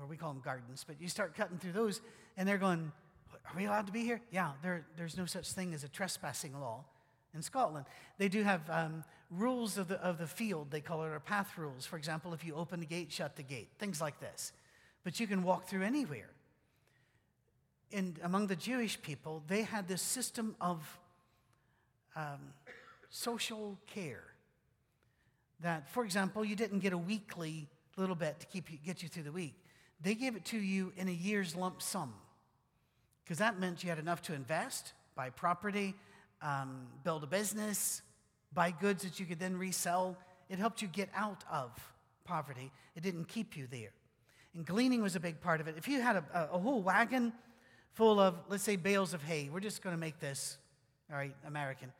or 0.00 0.06
we 0.06 0.16
call 0.16 0.32
them 0.32 0.42
gardens, 0.42 0.84
but 0.86 1.00
you 1.00 1.08
start 1.08 1.34
cutting 1.34 1.58
through 1.58 1.72
those, 1.72 2.00
and 2.36 2.48
they're 2.48 2.56
going, 2.56 2.90
Are 3.32 3.56
we 3.56 3.66
allowed 3.66 3.86
to 3.86 3.92
be 3.92 4.04
here? 4.04 4.22
Yeah, 4.30 4.52
there, 4.62 4.86
there's 4.96 5.18
no 5.18 5.26
such 5.26 5.52
thing 5.52 5.74
as 5.74 5.84
a 5.84 5.88
trespassing 5.88 6.58
law 6.58 6.84
in 7.34 7.42
Scotland. 7.42 7.84
They 8.16 8.28
do 8.28 8.42
have 8.42 8.62
um, 8.70 9.04
rules 9.30 9.76
of 9.76 9.88
the, 9.88 10.00
of 10.02 10.16
the 10.16 10.26
field, 10.26 10.70
they 10.70 10.80
call 10.80 11.04
it, 11.04 11.08
or 11.08 11.20
path 11.20 11.58
rules. 11.58 11.84
For 11.84 11.98
example, 11.98 12.32
if 12.32 12.42
you 12.42 12.54
open 12.54 12.80
the 12.80 12.86
gate, 12.86 13.12
shut 13.12 13.36
the 13.36 13.42
gate, 13.42 13.68
things 13.78 14.00
like 14.00 14.20
this. 14.20 14.52
But 15.04 15.20
you 15.20 15.26
can 15.26 15.42
walk 15.42 15.68
through 15.68 15.82
anywhere. 15.82 16.30
And 17.92 18.18
among 18.22 18.46
the 18.46 18.56
Jewish 18.56 19.00
people, 19.00 19.42
they 19.46 19.62
had 19.62 19.88
this 19.88 20.02
system 20.02 20.56
of 20.58 20.98
um, 22.16 22.54
social 23.10 23.78
care. 23.86 24.27
That, 25.60 25.88
for 25.90 26.04
example, 26.04 26.44
you 26.44 26.56
didn't 26.56 26.78
get 26.80 26.92
a 26.92 26.98
weekly 26.98 27.68
little 27.96 28.14
bit 28.14 28.38
to 28.40 28.46
keep 28.46 28.70
you, 28.70 28.78
get 28.84 29.02
you 29.02 29.08
through 29.08 29.24
the 29.24 29.32
week. 29.32 29.56
They 30.00 30.14
gave 30.14 30.36
it 30.36 30.44
to 30.46 30.58
you 30.58 30.92
in 30.96 31.08
a 31.08 31.12
year's 31.12 31.56
lump 31.56 31.82
sum 31.82 32.14
because 33.24 33.38
that 33.38 33.58
meant 33.58 33.82
you 33.82 33.90
had 33.90 33.98
enough 33.98 34.22
to 34.22 34.34
invest, 34.34 34.92
buy 35.16 35.30
property, 35.30 35.94
um, 36.40 36.86
build 37.02 37.24
a 37.24 37.26
business, 37.26 38.02
buy 38.52 38.70
goods 38.70 39.02
that 39.02 39.18
you 39.18 39.26
could 39.26 39.40
then 39.40 39.56
resell. 39.56 40.16
It 40.48 40.58
helped 40.58 40.80
you 40.80 40.88
get 40.88 41.10
out 41.14 41.44
of 41.50 41.70
poverty. 42.24 42.70
It 42.94 43.02
didn't 43.02 43.26
keep 43.26 43.56
you 43.56 43.66
there. 43.70 43.90
And 44.54 44.64
gleaning 44.64 45.02
was 45.02 45.16
a 45.16 45.20
big 45.20 45.40
part 45.40 45.60
of 45.60 45.68
it. 45.68 45.74
If 45.76 45.88
you 45.88 46.00
had 46.00 46.16
a, 46.16 46.48
a 46.52 46.58
whole 46.58 46.80
wagon 46.80 47.32
full 47.92 48.20
of, 48.20 48.36
let's 48.48 48.62
say, 48.62 48.76
bales 48.76 49.12
of 49.12 49.22
hay, 49.22 49.50
we're 49.52 49.60
just 49.60 49.82
going 49.82 49.94
to 49.94 50.00
make 50.00 50.20
this, 50.20 50.56
all 51.10 51.18
right, 51.18 51.34
American, 51.46 51.92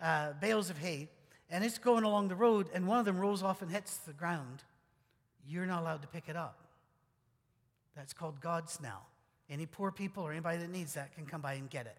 uh, 0.00 0.34
bales 0.40 0.70
of 0.70 0.78
hay, 0.78 1.08
and 1.52 1.62
it's 1.62 1.76
going 1.76 2.02
along 2.02 2.28
the 2.28 2.34
road, 2.34 2.70
and 2.72 2.88
one 2.88 2.98
of 2.98 3.04
them 3.04 3.18
rolls 3.18 3.42
off 3.42 3.60
and 3.60 3.70
hits 3.70 3.98
the 3.98 4.14
ground, 4.14 4.64
you're 5.46 5.66
not 5.66 5.82
allowed 5.82 6.00
to 6.00 6.08
pick 6.08 6.24
it 6.28 6.34
up. 6.34 6.58
That's 7.94 8.14
called 8.14 8.40
God's 8.40 8.80
now. 8.80 9.00
Any 9.50 9.66
poor 9.66 9.92
people 9.92 10.22
or 10.22 10.32
anybody 10.32 10.56
that 10.58 10.70
needs 10.70 10.94
that 10.94 11.14
can 11.14 11.26
come 11.26 11.42
by 11.42 11.54
and 11.54 11.68
get 11.68 11.84
it. 11.84 11.98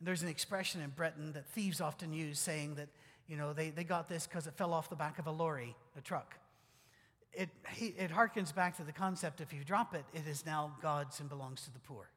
And 0.00 0.08
there's 0.08 0.22
an 0.22 0.28
expression 0.28 0.80
in 0.80 0.90
Britain 0.90 1.32
that 1.34 1.46
thieves 1.46 1.80
often 1.80 2.12
use 2.12 2.40
saying 2.40 2.74
that, 2.74 2.88
you 3.28 3.36
know, 3.36 3.52
they, 3.52 3.70
they 3.70 3.84
got 3.84 4.08
this 4.08 4.26
because 4.26 4.48
it 4.48 4.54
fell 4.54 4.74
off 4.74 4.90
the 4.90 4.96
back 4.96 5.20
of 5.20 5.28
a 5.28 5.30
lorry, 5.30 5.76
a 5.96 6.00
truck. 6.00 6.34
It, 7.32 7.48
it 7.78 8.10
harkens 8.10 8.52
back 8.52 8.76
to 8.78 8.82
the 8.82 8.92
concept 8.92 9.40
if 9.40 9.52
you 9.52 9.62
drop 9.62 9.94
it, 9.94 10.04
it 10.12 10.26
is 10.28 10.44
now 10.44 10.74
God's 10.82 11.20
and 11.20 11.28
belongs 11.28 11.62
to 11.62 11.72
the 11.72 11.78
poor. 11.78 12.10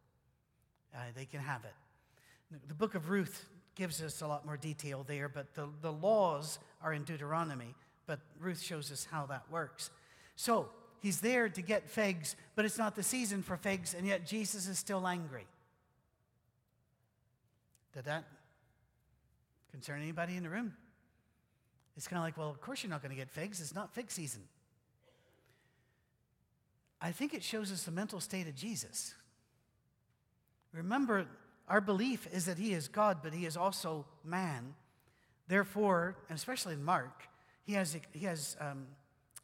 Uh, 0.91 0.97
they 1.15 1.25
can 1.25 1.41
have 1.41 1.63
it. 1.65 2.57
The 2.67 2.73
book 2.73 2.95
of 2.95 3.11
Ruth 3.11 3.45
gives 3.75 4.01
us 4.01 4.21
a 4.21 4.27
lot 4.27 4.45
more 4.45 4.57
detail 4.57 5.03
there, 5.07 5.29
but 5.29 5.53
the, 5.53 5.67
the 5.81 5.91
laws 5.91 6.59
are 6.81 6.93
in 6.93 7.03
Deuteronomy, 7.03 7.75
but 8.07 8.19
Ruth 8.39 8.61
shows 8.61 8.91
us 8.91 9.07
how 9.11 9.25
that 9.27 9.43
works. 9.51 9.89
So 10.35 10.69
he's 11.01 11.21
there 11.21 11.49
to 11.49 11.61
get 11.61 11.89
figs, 11.89 12.35
but 12.55 12.65
it's 12.65 12.77
not 12.77 12.95
the 12.95 13.03
season 13.03 13.43
for 13.43 13.57
figs, 13.57 13.93
and 13.93 14.07
yet 14.07 14.25
Jesus 14.25 14.67
is 14.67 14.79
still 14.79 15.07
angry. 15.07 15.45
Did 17.93 18.05
that 18.05 18.25
concern 19.71 20.01
anybody 20.01 20.35
in 20.35 20.43
the 20.43 20.49
room? 20.49 20.73
It's 21.97 22.07
kind 22.07 22.17
of 22.17 22.23
like, 22.23 22.37
well, 22.37 22.49
of 22.49 22.59
course 22.61 22.83
you're 22.83 22.89
not 22.89 23.01
going 23.01 23.11
to 23.11 23.15
get 23.15 23.29
figs. 23.29 23.61
It's 23.61 23.75
not 23.75 23.93
fig 23.93 24.11
season. 24.11 24.41
I 27.01 27.11
think 27.11 27.33
it 27.33 27.43
shows 27.43 27.71
us 27.71 27.83
the 27.83 27.91
mental 27.91 28.19
state 28.19 28.47
of 28.47 28.55
Jesus. 28.55 29.13
Remember, 30.73 31.27
our 31.67 31.81
belief 31.81 32.27
is 32.31 32.45
that 32.45 32.57
he 32.57 32.73
is 32.73 32.87
God, 32.87 33.19
but 33.23 33.33
he 33.33 33.45
is 33.45 33.57
also 33.57 34.05
man. 34.23 34.75
Therefore, 35.47 36.15
and 36.29 36.37
especially 36.37 36.73
in 36.73 36.83
Mark, 36.83 37.23
he 37.63 37.73
has, 37.73 37.97
he 38.13 38.25
has 38.25 38.55
um, 38.59 38.87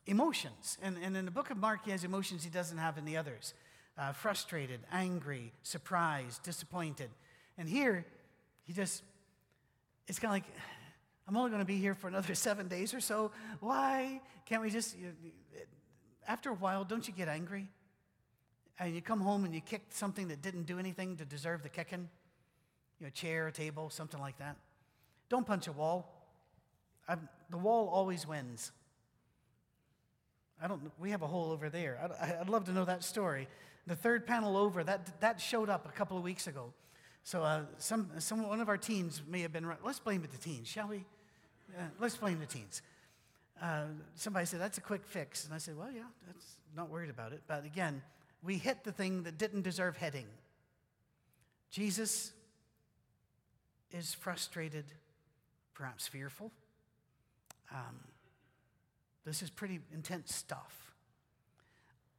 emotions. 0.05 0.77
And, 0.81 0.97
and 1.01 1.17
in 1.17 1.25
the 1.25 1.31
book 1.31 1.49
of 1.49 1.57
Mark, 1.57 1.85
he 1.85 1.91
has 1.91 2.03
emotions 2.03 2.43
he 2.43 2.49
doesn't 2.49 2.77
have 2.77 2.97
in 2.97 3.05
the 3.05 3.17
others 3.17 3.53
uh, 3.97 4.13
frustrated, 4.13 4.79
angry, 4.91 5.51
surprised, 5.63 6.43
disappointed. 6.43 7.09
And 7.57 7.67
here, 7.67 8.05
he 8.63 8.73
just, 8.73 9.03
it's 10.07 10.19
kind 10.19 10.31
of 10.31 10.35
like, 10.35 10.57
I'm 11.27 11.37
only 11.37 11.49
going 11.49 11.61
to 11.61 11.65
be 11.65 11.77
here 11.77 11.95
for 11.95 12.07
another 12.07 12.35
seven 12.35 12.67
days 12.67 12.93
or 12.93 12.99
so. 12.99 13.31
Why 13.59 14.21
can't 14.45 14.61
we 14.61 14.69
just, 14.69 14.97
you, 14.97 15.13
after 16.27 16.49
a 16.49 16.55
while, 16.55 16.83
don't 16.83 17.07
you 17.07 17.13
get 17.13 17.27
angry? 17.27 17.67
And 18.81 18.95
you 18.95 19.01
come 19.01 19.21
home 19.21 19.45
and 19.45 19.53
you 19.53 19.61
kick 19.61 19.83
something 19.91 20.29
that 20.29 20.41
didn't 20.41 20.63
do 20.63 20.79
anything 20.79 21.15
to 21.17 21.23
deserve 21.23 21.61
the 21.61 21.69
kicking? 21.69 22.09
You 22.99 23.05
know, 23.05 23.07
a 23.09 23.11
chair, 23.11 23.47
a 23.47 23.51
table, 23.51 23.91
something 23.91 24.19
like 24.19 24.39
that. 24.39 24.57
Don't 25.29 25.45
punch 25.45 25.67
a 25.67 25.71
wall. 25.71 26.11
I've, 27.07 27.19
the 27.51 27.59
wall 27.59 27.89
always 27.89 28.27
wins. 28.27 28.71
I 30.59 30.67
don't, 30.67 30.91
we 30.99 31.11
have 31.11 31.21
a 31.21 31.27
hole 31.27 31.51
over 31.51 31.69
there. 31.69 31.99
I'd, 32.03 32.39
I'd, 32.41 32.49
love 32.49 32.65
to 32.65 32.71
know 32.71 32.83
that 32.85 33.03
story. 33.03 33.47
The 33.85 33.95
third 33.95 34.25
panel 34.25 34.57
over, 34.57 34.83
that, 34.83 35.21
that 35.21 35.39
showed 35.39 35.69
up 35.69 35.87
a 35.87 35.91
couple 35.91 36.17
of 36.17 36.23
weeks 36.23 36.47
ago. 36.47 36.73
So 37.23 37.43
uh, 37.43 37.61
some, 37.77 38.09
some, 38.17 38.47
one 38.47 38.61
of 38.61 38.69
our 38.69 38.77
teens 38.77 39.21
may 39.27 39.41
have 39.41 39.53
been, 39.53 39.71
let's 39.83 39.99
blame 39.99 40.23
it 40.23 40.31
the 40.31 40.37
teens, 40.37 40.67
shall 40.67 40.87
we? 40.87 41.05
Uh, 41.77 41.83
let's 41.99 42.17
blame 42.17 42.39
the 42.39 42.47
teens. 42.47 42.81
Uh, 43.61 43.83
somebody 44.15 44.47
said, 44.47 44.59
that's 44.59 44.79
a 44.79 44.81
quick 44.81 45.05
fix. 45.05 45.45
And 45.45 45.53
I 45.53 45.59
said, 45.59 45.77
well, 45.77 45.91
yeah, 45.91 46.01
that's 46.25 46.55
not 46.75 46.89
worried 46.89 47.11
about 47.11 47.31
it. 47.31 47.41
But 47.47 47.63
again, 47.63 48.01
we 48.43 48.57
hit 48.57 48.83
the 48.83 48.91
thing 48.91 49.23
that 49.23 49.37
didn't 49.37 49.61
deserve 49.61 49.97
hitting. 49.97 50.27
Jesus 51.69 52.31
is 53.91 54.13
frustrated, 54.13 54.85
perhaps 55.73 56.07
fearful. 56.07 56.51
Um, 57.71 57.99
this 59.25 59.41
is 59.41 59.49
pretty 59.49 59.79
intense 59.93 60.33
stuff. 60.33 60.93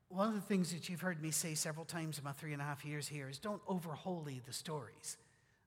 One 0.08 0.28
of 0.28 0.34
the 0.34 0.40
things 0.40 0.72
that 0.72 0.88
you've 0.88 1.00
heard 1.00 1.22
me 1.22 1.30
say 1.30 1.54
several 1.54 1.84
times 1.84 2.18
in 2.18 2.24
my 2.24 2.32
three 2.32 2.52
and 2.52 2.60
a 2.60 2.64
half 2.64 2.84
years 2.84 3.08
here 3.08 3.28
is 3.28 3.38
don't 3.38 3.62
overholy 3.66 4.42
the 4.46 4.52
stories. 4.52 5.16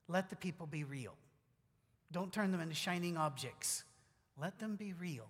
Let 0.08 0.30
the 0.30 0.36
people 0.36 0.66
be 0.66 0.84
real. 0.84 1.14
Don't 2.12 2.32
turn 2.32 2.52
them 2.52 2.60
into 2.60 2.74
shining 2.74 3.16
objects. 3.16 3.82
Let 4.40 4.58
them 4.60 4.76
be 4.76 4.92
real. 4.92 5.26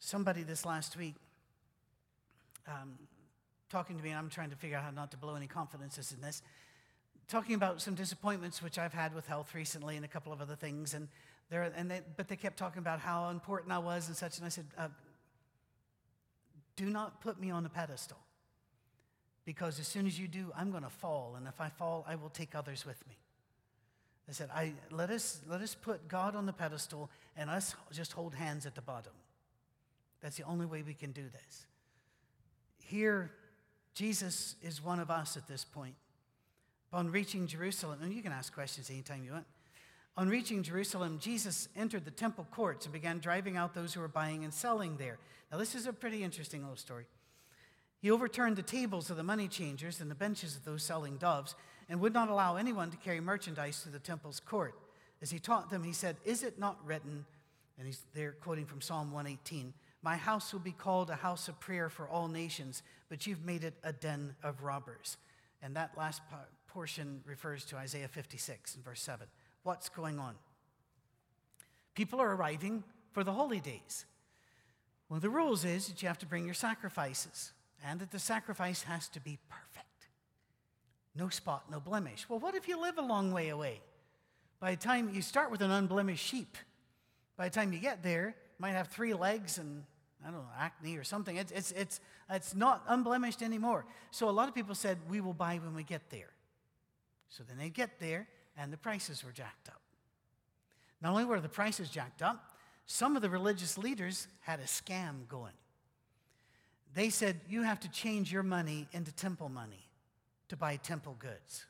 Somebody 0.00 0.42
this 0.42 0.66
last 0.66 0.96
week 0.96 1.14
um, 2.66 2.98
talking 3.70 3.96
to 3.96 4.02
me, 4.02 4.10
and 4.10 4.18
I'm 4.18 4.30
trying 4.30 4.50
to 4.50 4.56
figure 4.56 4.76
out 4.76 4.84
how 4.84 4.90
not 4.90 5.10
to 5.10 5.16
blow 5.16 5.34
any 5.34 5.46
confidences 5.46 6.12
in 6.12 6.20
this, 6.20 6.42
talking 7.28 7.54
about 7.54 7.80
some 7.80 7.94
disappointments 7.94 8.62
which 8.62 8.78
I've 8.78 8.94
had 8.94 9.14
with 9.14 9.26
health 9.26 9.54
recently 9.54 9.96
and 9.96 10.04
a 10.04 10.08
couple 10.08 10.32
of 10.32 10.40
other 10.40 10.56
things. 10.56 10.94
And, 10.94 11.08
there, 11.50 11.70
and 11.76 11.90
they, 11.90 12.00
but 12.16 12.28
they 12.28 12.36
kept 12.36 12.56
talking 12.56 12.78
about 12.78 13.00
how 13.00 13.28
important 13.30 13.72
I 13.72 13.78
was 13.78 14.08
and 14.08 14.16
such. 14.16 14.38
And 14.38 14.46
I 14.46 14.48
said, 14.48 14.66
uh, 14.76 14.88
do 16.76 16.86
not 16.86 17.20
put 17.20 17.40
me 17.40 17.50
on 17.50 17.66
a 17.66 17.68
pedestal. 17.68 18.18
Because 19.44 19.80
as 19.80 19.86
soon 19.86 20.06
as 20.06 20.18
you 20.18 20.28
do, 20.28 20.52
I'm 20.56 20.70
going 20.70 20.82
to 20.82 20.90
fall. 20.90 21.34
And 21.36 21.46
if 21.48 21.60
I 21.60 21.70
fall, 21.70 22.04
I 22.06 22.16
will 22.16 22.28
take 22.28 22.54
others 22.54 22.84
with 22.86 23.06
me. 23.08 23.16
I 24.28 24.32
said, 24.32 24.50
I, 24.54 24.74
let, 24.90 25.08
us, 25.08 25.40
let 25.48 25.62
us 25.62 25.74
put 25.74 26.06
God 26.06 26.36
on 26.36 26.44
the 26.44 26.52
pedestal 26.52 27.10
and 27.36 27.48
us 27.48 27.74
just 27.92 28.12
hold 28.12 28.34
hands 28.34 28.66
at 28.66 28.74
the 28.74 28.82
bottom. 28.82 29.12
That's 30.20 30.36
the 30.36 30.42
only 30.44 30.66
way 30.66 30.82
we 30.82 30.92
can 30.92 31.12
do 31.12 31.22
this. 31.22 31.66
Here, 32.84 33.30
Jesus 33.98 34.54
is 34.62 34.80
one 34.80 35.00
of 35.00 35.10
us 35.10 35.36
at 35.36 35.48
this 35.48 35.64
point. 35.64 35.96
Upon 36.92 37.10
reaching 37.10 37.48
Jerusalem, 37.48 37.98
and 38.00 38.12
you 38.12 38.22
can 38.22 38.30
ask 38.30 38.54
questions 38.54 38.90
anytime 38.90 39.24
you 39.24 39.32
want. 39.32 39.46
On 40.16 40.28
reaching 40.28 40.62
Jerusalem, 40.62 41.18
Jesus 41.20 41.68
entered 41.76 42.04
the 42.04 42.12
temple 42.12 42.46
courts 42.52 42.86
and 42.86 42.92
began 42.92 43.18
driving 43.18 43.56
out 43.56 43.74
those 43.74 43.92
who 43.92 44.00
were 44.00 44.06
buying 44.06 44.44
and 44.44 44.54
selling 44.54 44.98
there. 44.98 45.18
Now, 45.50 45.58
this 45.58 45.74
is 45.74 45.88
a 45.88 45.92
pretty 45.92 46.22
interesting 46.22 46.60
little 46.60 46.76
story. 46.76 47.06
He 48.00 48.12
overturned 48.12 48.54
the 48.54 48.62
tables 48.62 49.10
of 49.10 49.16
the 49.16 49.24
money 49.24 49.48
changers 49.48 50.00
and 50.00 50.08
the 50.08 50.14
benches 50.14 50.54
of 50.54 50.64
those 50.64 50.84
selling 50.84 51.16
doves 51.16 51.56
and 51.88 51.98
would 51.98 52.14
not 52.14 52.28
allow 52.28 52.54
anyone 52.54 52.92
to 52.92 52.96
carry 52.98 53.20
merchandise 53.20 53.82
to 53.82 53.88
the 53.88 53.98
temple's 53.98 54.38
court. 54.38 54.76
As 55.20 55.32
he 55.32 55.40
taught 55.40 55.70
them, 55.70 55.82
he 55.82 55.92
said, 55.92 56.18
Is 56.24 56.44
it 56.44 56.56
not 56.56 56.78
written? 56.86 57.26
And 57.76 57.84
he's 57.84 58.02
there 58.14 58.30
quoting 58.30 58.66
from 58.66 58.80
Psalm 58.80 59.10
118 59.10 59.74
My 60.02 60.16
house 60.16 60.52
will 60.52 60.60
be 60.60 60.72
called 60.72 61.10
a 61.10 61.16
house 61.16 61.48
of 61.48 61.58
prayer 61.58 61.88
for 61.88 62.08
all 62.08 62.28
nations, 62.28 62.82
but 63.08 63.26
you've 63.26 63.44
made 63.44 63.64
it 63.64 63.74
a 63.82 63.92
den 63.92 64.34
of 64.42 64.62
robbers. 64.62 65.16
And 65.62 65.74
that 65.76 65.96
last 65.98 66.22
portion 66.68 67.20
refers 67.26 67.64
to 67.66 67.76
Isaiah 67.76 68.08
56 68.08 68.76
and 68.76 68.84
verse 68.84 69.02
7. 69.02 69.26
What's 69.64 69.88
going 69.88 70.18
on? 70.18 70.34
People 71.94 72.20
are 72.20 72.34
arriving 72.34 72.84
for 73.12 73.24
the 73.24 73.32
holy 73.32 73.58
days. 73.58 74.04
One 75.08 75.16
of 75.16 75.22
the 75.22 75.30
rules 75.30 75.64
is 75.64 75.88
that 75.88 76.00
you 76.00 76.08
have 76.08 76.18
to 76.18 76.26
bring 76.26 76.44
your 76.44 76.54
sacrifices 76.54 77.52
and 77.84 77.98
that 78.00 78.10
the 78.10 78.18
sacrifice 78.18 78.82
has 78.82 79.08
to 79.08 79.20
be 79.20 79.38
perfect. 79.48 79.86
No 81.16 81.28
spot, 81.28 81.64
no 81.70 81.80
blemish. 81.80 82.26
Well, 82.28 82.38
what 82.38 82.54
if 82.54 82.68
you 82.68 82.80
live 82.80 82.98
a 82.98 83.02
long 83.02 83.32
way 83.32 83.48
away? 83.48 83.80
By 84.60 84.72
the 84.74 84.80
time 84.80 85.10
you 85.12 85.22
start 85.22 85.50
with 85.50 85.60
an 85.60 85.70
unblemished 85.70 86.24
sheep, 86.24 86.56
by 87.36 87.48
the 87.48 87.54
time 87.54 87.72
you 87.72 87.78
get 87.78 88.02
there, 88.02 88.36
might 88.58 88.72
have 88.72 88.88
three 88.88 89.14
legs 89.14 89.58
and 89.58 89.84
I 90.22 90.30
don't 90.30 90.40
know, 90.40 90.48
acne 90.58 90.96
or 90.96 91.04
something. 91.04 91.36
It's, 91.36 91.52
it's, 91.52 91.72
it's, 91.72 92.00
it's 92.28 92.54
not 92.54 92.82
unblemished 92.88 93.42
anymore. 93.42 93.84
So 94.10 94.28
a 94.28 94.32
lot 94.32 94.48
of 94.48 94.54
people 94.54 94.74
said, 94.74 94.98
We 95.08 95.20
will 95.20 95.34
buy 95.34 95.58
when 95.62 95.74
we 95.74 95.84
get 95.84 96.10
there. 96.10 96.30
So 97.28 97.44
then 97.46 97.58
they 97.58 97.68
get 97.68 98.00
there, 98.00 98.26
and 98.56 98.72
the 98.72 98.76
prices 98.76 99.22
were 99.22 99.32
jacked 99.32 99.68
up. 99.68 99.80
Not 101.00 101.12
only 101.12 101.24
were 101.24 101.40
the 101.40 101.48
prices 101.48 101.88
jacked 101.88 102.22
up, 102.22 102.56
some 102.86 103.16
of 103.16 103.22
the 103.22 103.30
religious 103.30 103.78
leaders 103.78 104.26
had 104.40 104.60
a 104.60 104.64
scam 104.64 105.28
going. 105.28 105.52
They 106.94 107.10
said, 107.10 107.40
You 107.48 107.62
have 107.62 107.80
to 107.80 107.90
change 107.90 108.32
your 108.32 108.42
money 108.42 108.88
into 108.92 109.12
temple 109.12 109.48
money 109.48 109.88
to 110.48 110.56
buy 110.56 110.76
temple 110.76 111.16
goods. 111.18 111.66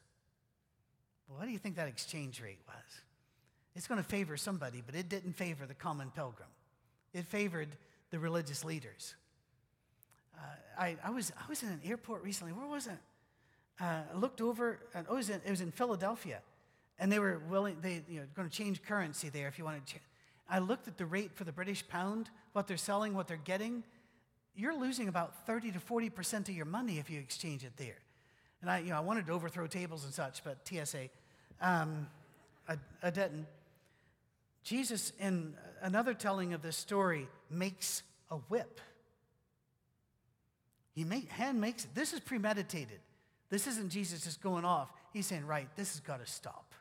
Well, 1.28 1.38
what 1.38 1.44
do 1.44 1.50
you 1.50 1.58
think 1.58 1.76
that 1.76 1.88
exchange 1.88 2.40
rate 2.40 2.60
was? 2.66 3.02
It's 3.74 3.86
going 3.86 4.02
to 4.02 4.08
favor 4.08 4.36
somebody, 4.36 4.82
but 4.84 4.94
it 4.94 5.08
didn't 5.08 5.34
favor 5.34 5.66
the 5.66 5.74
common 5.74 6.10
pilgrim. 6.10 6.48
It 7.18 7.26
favored 7.26 7.68
the 8.10 8.18
religious 8.18 8.64
leaders. 8.64 9.16
Uh, 10.36 10.40
I, 10.78 10.96
I, 11.04 11.10
was, 11.10 11.32
I 11.36 11.48
was 11.48 11.64
in 11.64 11.68
an 11.68 11.80
airport 11.84 12.22
recently. 12.22 12.52
Where 12.52 12.66
was 12.66 12.86
it? 12.86 12.98
Uh, 13.80 14.02
I 14.14 14.16
looked 14.16 14.40
over, 14.40 14.78
and 14.94 15.04
it 15.04 15.12
was, 15.12 15.30
in, 15.30 15.40
it 15.44 15.50
was 15.50 15.60
in 15.60 15.72
Philadelphia, 15.72 16.40
and 16.98 17.10
they 17.10 17.18
were 17.18 17.40
willing, 17.50 17.78
they, 17.80 18.02
you 18.08 18.20
know, 18.20 18.26
going 18.36 18.48
to 18.48 18.54
change 18.54 18.82
currency 18.82 19.28
there 19.30 19.48
if 19.48 19.58
you 19.58 19.64
wanted 19.64 19.86
to. 19.86 19.96
I 20.48 20.60
looked 20.60 20.86
at 20.86 20.96
the 20.96 21.06
rate 21.06 21.32
for 21.34 21.42
the 21.42 21.52
British 21.52 21.86
pound, 21.88 22.30
what 22.52 22.68
they're 22.68 22.76
selling, 22.76 23.14
what 23.14 23.26
they're 23.26 23.36
getting. 23.36 23.82
You're 24.54 24.78
losing 24.78 25.08
about 25.08 25.44
30 25.46 25.72
to 25.72 25.78
40% 25.80 26.48
of 26.48 26.54
your 26.54 26.66
money 26.66 26.98
if 26.98 27.10
you 27.10 27.18
exchange 27.18 27.64
it 27.64 27.76
there. 27.76 27.98
And 28.62 28.70
I, 28.70 28.78
you 28.78 28.90
know, 28.90 28.96
I 28.96 29.00
wanted 29.00 29.26
to 29.26 29.32
overthrow 29.32 29.66
tables 29.66 30.04
and 30.04 30.14
such, 30.14 30.42
but 30.44 30.58
TSA, 30.66 31.08
um, 31.60 32.06
I, 32.68 32.76
I 33.02 33.10
didn't. 33.10 33.46
Jesus, 34.64 35.12
in 35.18 35.54
another 35.82 36.14
telling 36.14 36.52
of 36.52 36.62
this 36.62 36.76
story, 36.76 37.28
makes 37.50 38.02
a 38.30 38.36
whip. 38.36 38.80
He 40.94 41.06
hand 41.28 41.60
makes 41.60 41.84
it. 41.84 41.94
This 41.94 42.12
is 42.12 42.20
premeditated. 42.20 43.00
This 43.50 43.66
isn't 43.66 43.90
Jesus 43.90 44.24
just 44.24 44.42
going 44.42 44.64
off. 44.64 44.90
He's 45.12 45.26
saying, 45.26 45.46
right, 45.46 45.68
this 45.76 45.92
has 45.92 46.00
got 46.00 46.24
to 46.24 46.30
stop. 46.30 46.74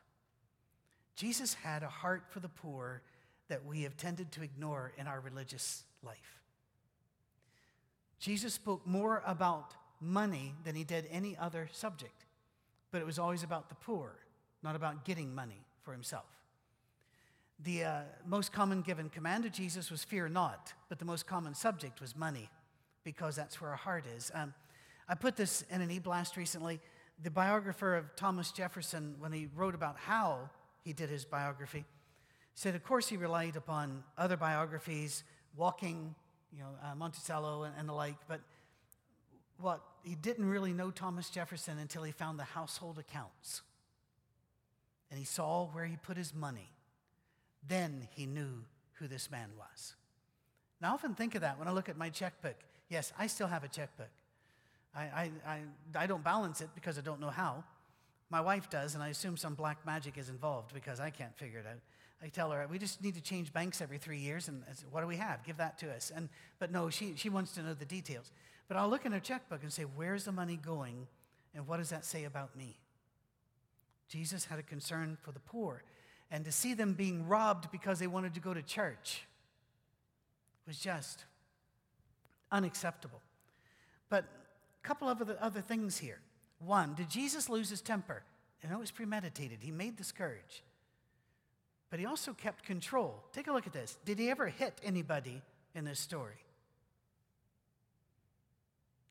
Jesus 1.14 1.54
had 1.54 1.82
a 1.82 1.88
heart 1.88 2.24
for 2.28 2.40
the 2.40 2.48
poor 2.48 3.02
that 3.48 3.64
we 3.64 3.82
have 3.82 3.96
tended 3.96 4.30
to 4.32 4.42
ignore 4.42 4.92
in 4.98 5.06
our 5.06 5.20
religious 5.20 5.84
life. 6.02 6.40
Jesus 8.18 8.54
spoke 8.54 8.86
more 8.86 9.22
about 9.26 9.74
money 10.00 10.54
than 10.64 10.74
he 10.74 10.84
did 10.84 11.06
any 11.10 11.36
other 11.36 11.68
subject, 11.72 12.26
but 12.90 13.00
it 13.00 13.06
was 13.06 13.18
always 13.18 13.42
about 13.42 13.68
the 13.68 13.74
poor, 13.74 14.16
not 14.62 14.76
about 14.76 15.04
getting 15.04 15.34
money 15.34 15.64
for 15.82 15.92
himself. 15.92 16.26
The 17.64 17.84
uh, 17.84 18.00
most 18.26 18.52
common 18.52 18.82
given 18.82 19.08
command 19.08 19.44
of 19.44 19.52
Jesus 19.52 19.90
was 19.90 20.04
fear 20.04 20.28
not, 20.28 20.72
but 20.88 20.98
the 20.98 21.04
most 21.04 21.26
common 21.26 21.54
subject 21.54 22.00
was 22.00 22.16
money, 22.16 22.48
because 23.02 23.34
that's 23.34 23.60
where 23.60 23.70
our 23.70 23.76
heart 23.76 24.04
is. 24.16 24.30
Um, 24.32 24.54
I 25.08 25.14
put 25.14 25.36
this 25.36 25.64
in 25.70 25.80
an 25.80 25.90
e 25.90 25.98
blast 25.98 26.36
recently. 26.36 26.80
The 27.22 27.30
biographer 27.30 27.96
of 27.96 28.14
Thomas 28.14 28.52
Jefferson, 28.52 29.16
when 29.18 29.32
he 29.32 29.48
wrote 29.56 29.74
about 29.74 29.96
how 29.98 30.50
he 30.84 30.92
did 30.92 31.10
his 31.10 31.24
biography, 31.24 31.84
said, 32.54 32.74
of 32.74 32.84
course, 32.84 33.08
he 33.08 33.16
relied 33.16 33.56
upon 33.56 34.04
other 34.16 34.36
biographies, 34.36 35.24
walking, 35.56 36.14
you 36.52 36.60
know, 36.60 36.70
uh, 36.84 36.94
Monticello 36.94 37.64
and, 37.64 37.74
and 37.76 37.88
the 37.88 37.92
like, 37.92 38.16
but 38.28 38.40
what 39.60 39.80
he 40.04 40.14
didn't 40.14 40.48
really 40.48 40.72
know 40.72 40.90
Thomas 40.90 41.30
Jefferson 41.30 41.78
until 41.78 42.02
he 42.04 42.12
found 42.12 42.38
the 42.38 42.44
household 42.44 42.98
accounts. 42.98 43.62
And 45.10 45.18
he 45.18 45.24
saw 45.24 45.66
where 45.66 45.84
he 45.84 45.96
put 45.96 46.16
his 46.16 46.34
money. 46.34 46.70
Then 47.66 48.08
he 48.12 48.26
knew 48.26 48.64
who 48.94 49.08
this 49.08 49.30
man 49.30 49.50
was. 49.56 49.94
Now, 50.80 50.90
I 50.90 50.94
often 50.94 51.14
think 51.14 51.34
of 51.34 51.40
that 51.40 51.58
when 51.58 51.68
I 51.68 51.72
look 51.72 51.88
at 51.88 51.96
my 51.96 52.08
checkbook. 52.08 52.56
Yes, 52.88 53.12
I 53.18 53.26
still 53.26 53.48
have 53.48 53.64
a 53.64 53.68
checkbook. 53.68 54.10
I, 54.94 55.02
I, 55.02 55.30
I, 55.46 55.60
I 55.94 56.06
don't 56.06 56.24
balance 56.24 56.60
it 56.60 56.70
because 56.74 56.98
I 56.98 57.02
don't 57.02 57.20
know 57.20 57.30
how. 57.30 57.64
My 58.30 58.40
wife 58.40 58.68
does, 58.70 58.94
and 58.94 59.02
I 59.02 59.08
assume 59.08 59.36
some 59.36 59.54
black 59.54 59.84
magic 59.86 60.18
is 60.18 60.28
involved 60.28 60.74
because 60.74 61.00
I 61.00 61.10
can't 61.10 61.36
figure 61.36 61.60
it 61.60 61.66
out. 61.66 61.78
I 62.22 62.28
tell 62.28 62.50
her, 62.50 62.66
we 62.68 62.78
just 62.78 63.02
need 63.02 63.14
to 63.14 63.20
change 63.20 63.52
banks 63.52 63.80
every 63.80 63.98
three 63.98 64.18
years, 64.18 64.48
and 64.48 64.62
say, 64.74 64.86
what 64.90 65.02
do 65.02 65.06
we 65.06 65.16
have? 65.16 65.44
Give 65.44 65.56
that 65.58 65.78
to 65.78 65.90
us. 65.90 66.12
And, 66.14 66.28
but 66.58 66.72
no, 66.72 66.90
she, 66.90 67.14
she 67.16 67.28
wants 67.28 67.52
to 67.52 67.62
know 67.62 67.74
the 67.74 67.84
details. 67.84 68.32
But 68.66 68.76
I'll 68.76 68.88
look 68.88 69.06
in 69.06 69.12
her 69.12 69.20
checkbook 69.20 69.62
and 69.62 69.72
say, 69.72 69.84
where's 69.84 70.24
the 70.24 70.32
money 70.32 70.56
going, 70.56 71.06
and 71.54 71.66
what 71.66 71.78
does 71.78 71.90
that 71.90 72.04
say 72.04 72.24
about 72.24 72.56
me? 72.56 72.78
Jesus 74.08 74.46
had 74.46 74.58
a 74.58 74.62
concern 74.62 75.16
for 75.20 75.32
the 75.32 75.40
poor, 75.40 75.82
and 76.30 76.44
to 76.44 76.52
see 76.52 76.74
them 76.74 76.92
being 76.92 77.26
robbed 77.26 77.70
because 77.70 77.98
they 77.98 78.06
wanted 78.06 78.34
to 78.34 78.40
go 78.40 78.52
to 78.52 78.62
church 78.62 79.22
was 80.66 80.78
just 80.78 81.24
unacceptable. 82.52 83.20
But 84.10 84.24
a 84.24 84.86
couple 84.86 85.08
of 85.08 85.22
other, 85.40 85.60
things 85.60 85.98
here. 85.98 86.20
One, 86.58 86.94
did 86.94 87.08
Jesus 87.08 87.48
lose 87.48 87.70
his 87.70 87.80
temper? 87.80 88.22
And 88.62 88.72
it 88.72 88.78
was 88.78 88.90
premeditated. 88.90 89.58
He 89.62 89.70
made 89.70 89.96
the 89.96 90.04
scourge. 90.04 90.62
But 91.90 92.00
he 92.00 92.06
also 92.06 92.32
kept 92.32 92.64
control. 92.64 93.24
Take 93.32 93.46
a 93.46 93.52
look 93.52 93.66
at 93.66 93.72
this. 93.72 93.96
Did 94.04 94.18
he 94.18 94.30
ever 94.30 94.48
hit 94.48 94.78
anybody 94.84 95.40
in 95.74 95.84
this 95.84 96.00
story? 96.00 96.42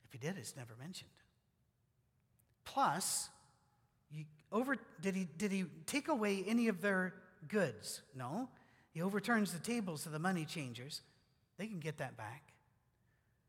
If 0.05 0.11
he 0.11 0.19
did, 0.19 0.37
it's 0.37 0.55
never 0.55 0.75
mentioned. 0.79 1.09
Plus, 2.65 3.29
over, 4.51 4.77
did, 5.01 5.15
he, 5.15 5.27
did 5.37 5.51
he 5.51 5.65
take 5.85 6.07
away 6.07 6.43
any 6.47 6.67
of 6.67 6.81
their 6.81 7.13
goods? 7.47 8.01
No. 8.15 8.49
He 8.93 9.01
overturns 9.01 9.53
the 9.53 9.59
tables 9.59 10.05
of 10.05 10.11
the 10.11 10.19
money 10.19 10.45
changers. 10.45 11.01
They 11.57 11.67
can 11.67 11.79
get 11.79 11.97
that 11.97 12.17
back. 12.17 12.43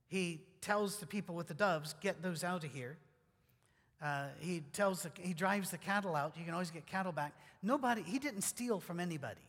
He 0.08 0.40
tells 0.60 0.96
the 0.96 1.06
people 1.06 1.34
with 1.34 1.46
the 1.46 1.54
doves, 1.54 1.94
get 2.00 2.22
those 2.22 2.42
out 2.42 2.64
of 2.64 2.72
here. 2.72 2.96
Uh, 4.02 4.26
he 4.40 4.62
tells 4.72 5.02
the, 5.02 5.10
he 5.20 5.34
drives 5.34 5.70
the 5.70 5.78
cattle 5.78 6.14
out. 6.14 6.36
You 6.36 6.44
can 6.44 6.54
always 6.54 6.70
get 6.70 6.86
cattle 6.86 7.12
back. 7.12 7.32
Nobody, 7.62 8.02
he 8.02 8.18
didn't 8.18 8.42
steal 8.42 8.80
from 8.80 9.00
anybody. 9.00 9.40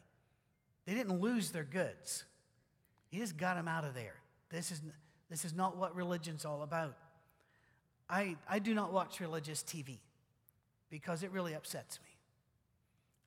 They 0.86 0.94
didn't 0.94 1.20
lose 1.20 1.52
their 1.52 1.64
goods. 1.64 2.26
He 3.10 3.20
just 3.20 3.38
got 3.38 3.56
them 3.56 3.68
out 3.68 3.86
of 3.86 3.94
there. 3.94 4.16
This 4.50 4.72
is, 4.72 4.82
this 5.30 5.46
is 5.46 5.54
not 5.54 5.78
what 5.78 5.96
religion's 5.96 6.46
all 6.46 6.64
about. 6.64 6.96
I, 8.10 8.38
I 8.50 8.60
do 8.60 8.74
not 8.74 8.92
watch 8.92 9.20
religious 9.20 9.62
TV 9.62 10.00
because 10.90 11.24
it 11.24 11.32
really 11.32 11.54
upsets 11.54 12.00
me. 12.04 12.10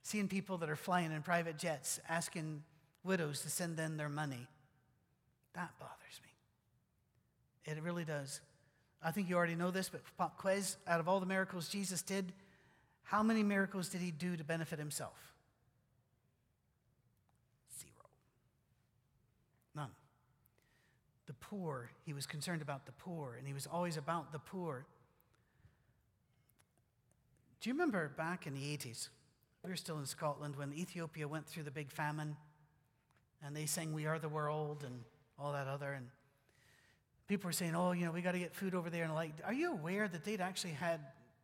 Seeing 0.01 0.27
people 0.27 0.57
that 0.57 0.69
are 0.69 0.75
flying 0.75 1.11
in 1.11 1.21
private 1.21 1.57
jets 1.57 1.99
asking 2.09 2.63
widows 3.03 3.41
to 3.41 3.49
send 3.49 3.79
in 3.79 3.97
their 3.97 4.09
money, 4.09 4.47
that 5.53 5.71
bothers 5.79 6.19
me. 6.23 7.71
It 7.71 7.81
really 7.81 8.05
does. 8.05 8.41
I 9.01 9.11
think 9.11 9.29
you 9.29 9.35
already 9.35 9.55
know 9.55 9.71
this, 9.71 9.89
but 9.89 10.01
pop 10.17 10.37
quiz 10.37 10.77
out 10.87 10.99
of 10.99 11.07
all 11.07 11.19
the 11.19 11.25
miracles 11.25 11.67
Jesus 11.67 12.01
did, 12.01 12.33
how 13.03 13.21
many 13.21 13.43
miracles 13.43 13.89
did 13.89 14.01
he 14.01 14.11
do 14.11 14.37
to 14.37 14.43
benefit 14.43 14.79
himself? 14.79 15.33
Zero. 17.79 18.09
None. 19.75 19.91
The 21.27 21.33
poor, 21.33 21.91
he 22.05 22.13
was 22.13 22.25
concerned 22.25 22.61
about 22.61 22.85
the 22.85 22.93
poor, 22.93 23.35
and 23.37 23.45
he 23.45 23.53
was 23.53 23.67
always 23.67 23.97
about 23.97 24.31
the 24.31 24.39
poor. 24.39 24.85
Do 27.63 27.69
you 27.69 27.75
remember 27.75 28.09
back 28.17 28.45
in 28.45 28.53
the 28.53 28.59
80s? 28.59 29.07
We 29.63 29.69
were 29.69 29.77
still 29.77 29.97
in 29.97 30.05
Scotland 30.05 30.57
when 30.57 30.73
Ethiopia 30.73 31.29
went 31.29 31.47
through 31.47 31.63
the 31.63 31.71
big 31.71 31.93
famine, 31.93 32.35
and 33.41 33.55
they 33.55 33.65
sang 33.67 33.93
We 33.93 34.05
Are 34.05 34.19
the 34.19 34.27
World 34.27 34.83
and 34.85 34.99
all 35.39 35.53
that 35.53 35.69
other. 35.69 35.93
And 35.93 36.09
people 37.29 37.47
were 37.47 37.53
saying, 37.53 37.73
oh, 37.73 37.93
you 37.93 38.05
know, 38.05 38.11
we 38.11 38.21
got 38.21 38.33
to 38.33 38.39
get 38.39 38.53
food 38.53 38.75
over 38.75 38.89
there. 38.89 39.05
And 39.05 39.13
like, 39.13 39.31
are 39.45 39.53
you 39.53 39.71
aware 39.71 40.09
that 40.09 40.25
they'd 40.25 40.41
actually 40.41 40.73
had 40.73 40.99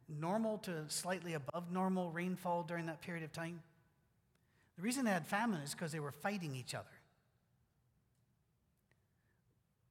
normal 0.10 0.58
to 0.58 0.84
slightly 0.90 1.36
above 1.36 1.72
normal 1.72 2.12
rainfall 2.12 2.64
during 2.64 2.88
that 2.88 3.00
period 3.00 3.24
of 3.24 3.32
time? 3.32 3.62
The 4.76 4.82
reason 4.82 5.06
they 5.06 5.12
had 5.12 5.26
famine 5.26 5.62
is 5.62 5.72
because 5.72 5.94
they 5.94 6.02
were 6.02 6.12
fighting 6.12 6.54
each 6.54 6.76
other. 6.76 6.86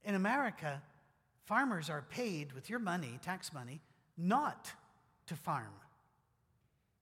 In 0.04 0.14
America, 0.14 0.82
farmers 1.46 1.88
are 1.88 2.04
paid 2.10 2.52
with 2.52 2.68
your 2.68 2.80
money, 2.80 3.18
tax 3.22 3.50
money, 3.54 3.80
not 4.18 4.70
to 5.28 5.34
farm 5.34 5.72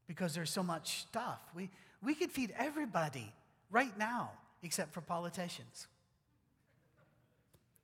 because 0.07 0.35
there's 0.35 0.51
so 0.51 0.63
much 0.63 1.01
stuff. 1.01 1.41
We, 1.55 1.71
we 2.03 2.15
could 2.15 2.31
feed 2.31 2.55
everybody 2.59 3.33
right 3.71 3.97
now 3.99 4.31
except 4.63 4.93
for 4.93 5.01
politicians. 5.01 5.87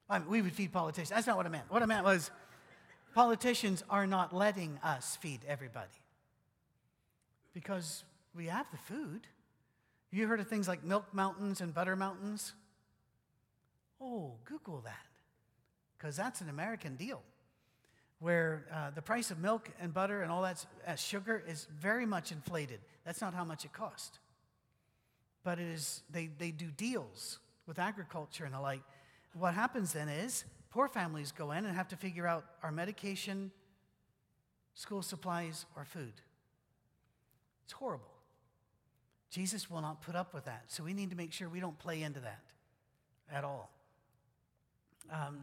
I 0.09 0.19
mean, 0.19 0.29
we 0.29 0.43
would 0.43 0.53
feed 0.53 0.73
politicians. 0.73 1.11
That's 1.11 1.27
not 1.27 1.37
what 1.37 1.47
I 1.47 1.49
meant. 1.49 1.71
What 1.71 1.83
I 1.83 1.87
meant 1.87 2.05
was 2.05 2.31
politicians 3.15 3.83
are 3.89 4.07
not 4.07 4.35
letting 4.35 4.79
us 4.83 5.17
feed 5.21 5.41
everybody 5.47 5.89
because 7.55 8.05
we 8.35 8.47
have 8.47 8.67
the 8.71 8.79
food. 8.79 9.27
You 10.11 10.27
heard 10.27 10.41
of 10.41 10.49
things 10.49 10.69
like 10.69 10.85
milk 10.85 11.15
mountains 11.15 11.61
and 11.61 11.73
butter 11.73 11.97
mountains? 11.97 12.53
Oh, 14.01 14.33
Google 14.45 14.81
that 14.85 15.07
because 15.97 16.17
that's 16.17 16.41
an 16.41 16.49
American 16.49 16.97
deal 16.97 17.23
where 18.23 18.65
uh, 18.73 18.91
the 18.95 19.03
price 19.03 19.33
of 19.33 19.41
milk 19.41 19.69
and 19.81 19.93
butter 19.93 20.23
and 20.23 20.31
all 20.31 20.43
that 20.43 20.65
uh, 20.87 20.95
sugar 20.95 21.43
is 21.49 21.67
very 21.77 22.07
much 22.07 22.31
inflated. 22.31 22.79
That's 23.05 23.21
not 23.21 23.35
how 23.35 23.45
much 23.45 23.65
it 23.65 23.73
costs. 23.73 24.21
But 25.43 25.59
it 25.59 25.67
is, 25.67 26.05
they, 26.09 26.31
they 26.39 26.53
do 26.53 26.67
deals 26.67 27.41
with 27.67 27.81
agriculture 27.81 28.45
and 28.45 28.55
the 28.55 28.61
like 28.61 28.83
what 29.35 29.55
happens 29.55 29.93
then 29.93 30.09
is 30.09 30.45
poor 30.71 30.87
families 30.87 31.33
go 31.33 31.51
in 31.51 31.67
and 31.67 31.75
have 31.75 31.89
to 31.89 31.97
figure 31.97 32.27
out 32.27 32.45
our 32.63 32.71
medication, 32.71 33.51
school 34.75 35.03
supplies, 35.03 35.67
or 35.77 35.85
food. 35.85 36.13
It's 37.65 37.73
horrible. 37.73 38.07
Jesus 39.31 39.69
will 39.71 39.81
not 39.81 40.01
put 40.01 40.15
up 40.15 40.33
with 40.33 40.45
that. 40.45 40.65
So 40.69 40.85
we 40.85 40.93
need 40.93 41.11
to 41.11 41.17
make 41.17 41.33
sure 41.33 41.49
we 41.49 41.61
don't 41.61 41.79
play 41.79 42.03
into 42.03 42.21
that 42.21 42.43
at 43.33 43.43
all. 43.43 43.71
Um, 45.11 45.41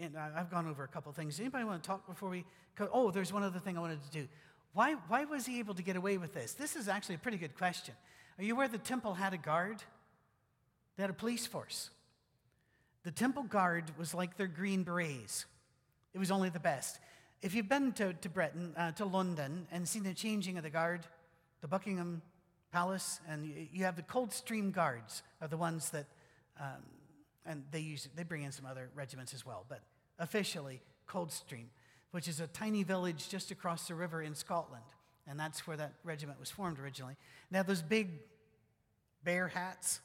and 0.00 0.16
I've 0.16 0.50
gone 0.50 0.66
over 0.66 0.82
a 0.82 0.88
couple 0.88 1.12
things. 1.12 1.38
Anybody 1.38 1.64
want 1.64 1.82
to 1.82 1.86
talk 1.86 2.06
before 2.06 2.30
we? 2.30 2.44
Oh, 2.92 3.10
there's 3.10 3.32
one 3.32 3.42
other 3.42 3.58
thing 3.58 3.76
I 3.76 3.80
wanted 3.80 4.02
to 4.04 4.10
do. 4.10 4.28
Why, 4.72 4.94
why 5.08 5.24
was 5.24 5.46
he 5.46 5.58
able 5.58 5.74
to 5.74 5.82
get 5.82 5.96
away 5.96 6.16
with 6.16 6.32
this? 6.32 6.52
This 6.52 6.76
is 6.76 6.88
actually 6.88 7.16
a 7.16 7.18
pretty 7.18 7.38
good 7.38 7.56
question. 7.56 7.94
Are 8.38 8.44
you 8.44 8.54
aware 8.54 8.68
the 8.68 8.78
temple 8.78 9.14
had 9.14 9.34
a 9.34 9.38
guard? 9.38 9.82
They 10.96 11.02
had 11.02 11.10
a 11.10 11.14
police 11.14 11.46
force. 11.46 11.90
The 13.02 13.10
temple 13.10 13.44
guard 13.44 13.84
was 13.98 14.14
like 14.14 14.36
their 14.36 14.46
green 14.46 14.82
berets. 14.82 15.46
It 16.14 16.18
was 16.18 16.30
only 16.30 16.50
the 16.50 16.60
best. 16.60 16.98
If 17.42 17.54
you've 17.54 17.68
been 17.68 17.92
to, 17.92 18.12
to 18.12 18.28
Britain, 18.28 18.74
uh, 18.76 18.92
to 18.92 19.04
London, 19.04 19.66
and 19.72 19.88
seen 19.88 20.02
the 20.02 20.14
changing 20.14 20.56
of 20.56 20.62
the 20.62 20.70
guard, 20.70 21.00
the 21.62 21.68
Buckingham 21.68 22.22
Palace, 22.72 23.20
and 23.28 23.46
you, 23.46 23.66
you 23.72 23.84
have 23.84 23.96
the 23.96 24.02
Coldstream 24.02 24.70
Guards 24.70 25.22
are 25.40 25.48
the 25.48 25.56
ones 25.56 25.90
that, 25.90 26.06
um, 26.60 26.82
and 27.46 27.64
they 27.70 27.80
use 27.80 28.08
they 28.14 28.22
bring 28.22 28.42
in 28.42 28.52
some 28.52 28.66
other 28.66 28.90
regiments 28.94 29.34
as 29.34 29.44
well, 29.44 29.64
but 29.68 29.80
officially 30.18 30.80
Coldstream, 31.06 31.66
which 32.10 32.28
is 32.28 32.40
a 32.40 32.46
tiny 32.46 32.82
village 32.82 33.28
just 33.28 33.50
across 33.50 33.88
the 33.88 33.94
river 33.94 34.22
in 34.22 34.34
Scotland, 34.34 34.84
and 35.26 35.38
that's 35.38 35.66
where 35.66 35.76
that 35.76 35.94
regiment 36.04 36.38
was 36.38 36.50
formed 36.50 36.78
originally. 36.78 37.16
Now 37.50 37.62
those 37.62 37.82
big 37.82 38.10
bear 39.24 39.48
hats 39.48 40.00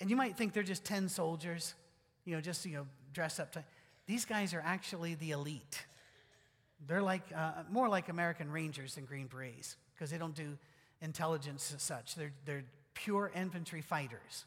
and 0.00 0.10
you 0.10 0.16
might 0.16 0.36
think 0.36 0.52
they're 0.52 0.62
just 0.62 0.84
10 0.84 1.08
soldiers, 1.08 1.74
you 2.24 2.34
know, 2.34 2.40
just, 2.40 2.64
you 2.66 2.74
know, 2.74 2.86
dressed 3.12 3.40
up. 3.40 3.52
To, 3.52 3.64
these 4.06 4.24
guys 4.24 4.52
are 4.52 4.62
actually 4.64 5.14
the 5.14 5.30
elite. 5.30 5.86
They're 6.86 7.02
like, 7.02 7.22
uh, 7.34 7.62
more 7.70 7.88
like 7.88 8.08
American 8.08 8.50
Rangers 8.50 8.96
than 8.96 9.06
Green 9.06 9.26
Berets 9.26 9.76
because 9.94 10.10
they 10.10 10.18
don't 10.18 10.34
do 10.34 10.58
intelligence 11.00 11.72
as 11.74 11.82
such. 11.82 12.14
They're, 12.14 12.32
they're 12.44 12.64
pure 12.94 13.30
infantry 13.34 13.80
fighters. 13.80 14.44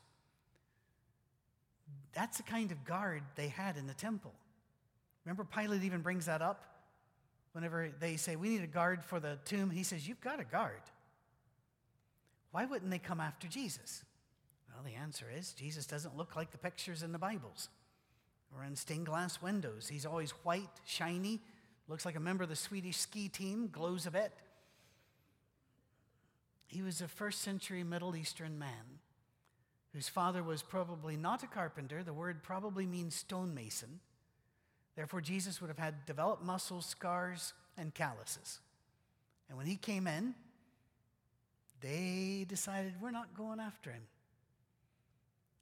That's 2.13 2.37
the 2.37 2.43
kind 2.43 2.71
of 2.71 2.83
guard 2.85 3.23
they 3.35 3.47
had 3.47 3.77
in 3.77 3.87
the 3.87 3.93
temple. 3.93 4.33
Remember, 5.25 5.43
Pilate 5.43 5.83
even 5.83 6.01
brings 6.01 6.25
that 6.25 6.41
up 6.41 6.63
whenever 7.53 7.91
they 7.99 8.15
say, 8.15 8.35
We 8.35 8.49
need 8.49 8.63
a 8.63 8.67
guard 8.67 9.03
for 9.03 9.19
the 9.19 9.37
tomb. 9.45 9.69
He 9.69 9.83
says, 9.83 10.07
You've 10.07 10.21
got 10.21 10.39
a 10.39 10.43
guard. 10.43 10.81
Why 12.51 12.65
wouldn't 12.65 12.89
they 12.89 12.99
come 12.99 13.19
after 13.19 13.47
Jesus? 13.47 14.03
Well, 14.73 14.83
the 14.83 14.99
answer 14.99 15.25
is 15.35 15.53
Jesus 15.53 15.85
doesn't 15.85 16.17
look 16.17 16.35
like 16.35 16.51
the 16.51 16.57
pictures 16.57 17.03
in 17.03 17.11
the 17.11 17.19
Bibles 17.19 17.69
or 18.55 18.63
in 18.63 18.75
stained 18.75 19.05
glass 19.05 19.41
windows. 19.41 19.87
He's 19.87 20.05
always 20.05 20.31
white, 20.31 20.69
shiny, 20.85 21.41
looks 21.87 22.05
like 22.05 22.15
a 22.15 22.19
member 22.19 22.43
of 22.43 22.49
the 22.49 22.55
Swedish 22.55 22.97
ski 22.97 23.29
team, 23.29 23.69
glows 23.71 24.05
a 24.05 24.11
bit. 24.11 24.31
He 26.67 26.81
was 26.81 27.01
a 27.01 27.07
first 27.07 27.41
century 27.41 27.83
Middle 27.83 28.15
Eastern 28.15 28.57
man 28.57 28.99
whose 29.93 30.09
father 30.09 30.43
was 30.43 30.61
probably 30.61 31.17
not 31.17 31.43
a 31.43 31.47
carpenter. 31.47 32.03
The 32.03 32.13
word 32.13 32.43
probably 32.43 32.85
means 32.85 33.15
stonemason. 33.15 33.99
Therefore, 34.95 35.21
Jesus 35.21 35.61
would 35.61 35.69
have 35.69 35.79
had 35.79 36.05
developed 36.05 36.43
muscles, 36.43 36.85
scars, 36.85 37.53
and 37.77 37.93
calluses. 37.93 38.59
And 39.47 39.57
when 39.57 39.65
he 39.65 39.75
came 39.75 40.07
in, 40.07 40.35
they 41.81 42.45
decided 42.47 42.93
we're 43.01 43.11
not 43.11 43.35
going 43.35 43.59
after 43.59 43.91
him. 43.91 44.03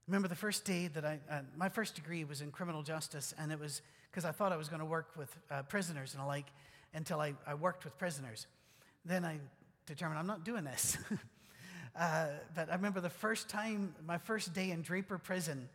Remember 0.07 0.27
the 0.27 0.35
first 0.35 0.65
day 0.65 0.87
that 0.87 1.05
I, 1.05 1.19
uh, 1.29 1.41
my 1.55 1.69
first 1.69 1.95
degree 1.95 2.23
was 2.23 2.41
in 2.41 2.51
criminal 2.51 2.81
justice, 2.81 3.33
and 3.37 3.51
it 3.51 3.59
was 3.59 3.81
because 4.09 4.25
I 4.25 4.31
thought 4.31 4.51
I 4.51 4.57
was 4.57 4.69
going 4.69 4.79
to 4.79 4.85
work 4.85 5.11
with 5.17 5.35
uh, 5.51 5.63
prisoners 5.63 6.13
and 6.13 6.23
the 6.23 6.25
like 6.25 6.47
until 6.93 7.19
I, 7.19 7.33
I 7.45 7.53
worked 7.53 7.83
with 7.83 7.97
prisoners. 7.97 8.47
Then 9.05 9.25
I 9.25 9.39
determined 9.85 10.19
I'm 10.19 10.27
not 10.27 10.43
doing 10.43 10.63
this. 10.63 10.97
uh, 11.97 12.27
but 12.53 12.69
I 12.69 12.75
remember 12.75 13.01
the 13.01 13.09
first 13.09 13.49
time, 13.49 13.95
my 14.05 14.17
first 14.17 14.53
day 14.53 14.71
in 14.71 14.81
Draper 14.81 15.17
Prison, 15.17 15.67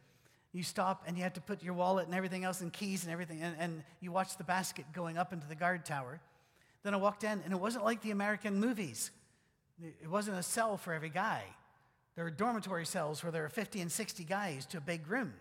you 0.52 0.62
stop 0.62 1.04
and 1.06 1.16
you 1.16 1.22
have 1.22 1.32
to 1.34 1.40
put 1.40 1.62
your 1.62 1.74
wallet 1.74 2.06
and 2.06 2.14
everything 2.14 2.44
else 2.44 2.60
and 2.60 2.72
keys 2.72 3.04
and 3.04 3.12
everything, 3.12 3.42
and, 3.42 3.56
and 3.58 3.82
you 4.00 4.12
watch 4.12 4.36
the 4.36 4.44
basket 4.44 4.84
going 4.92 5.18
up 5.18 5.32
into 5.32 5.46
the 5.46 5.54
guard 5.54 5.84
tower. 5.84 6.20
Then 6.82 6.94
I 6.94 6.96
walked 6.96 7.24
in, 7.24 7.40
and 7.44 7.52
it 7.52 7.60
wasn't 7.60 7.84
like 7.84 8.02
the 8.02 8.10
American 8.10 8.60
movies. 8.60 9.10
It 9.80 10.08
wasn't 10.08 10.38
a 10.38 10.42
cell 10.42 10.76
for 10.76 10.92
every 10.92 11.10
guy. 11.10 11.42
There 12.14 12.24
were 12.24 12.30
dormitory 12.30 12.86
cells 12.86 13.22
where 13.22 13.32
there 13.32 13.42
were 13.42 13.48
50 13.48 13.80
and 13.80 13.90
60 13.90 14.24
guys 14.24 14.66
to 14.66 14.78
a 14.78 14.80
big 14.80 15.08
room. 15.08 15.32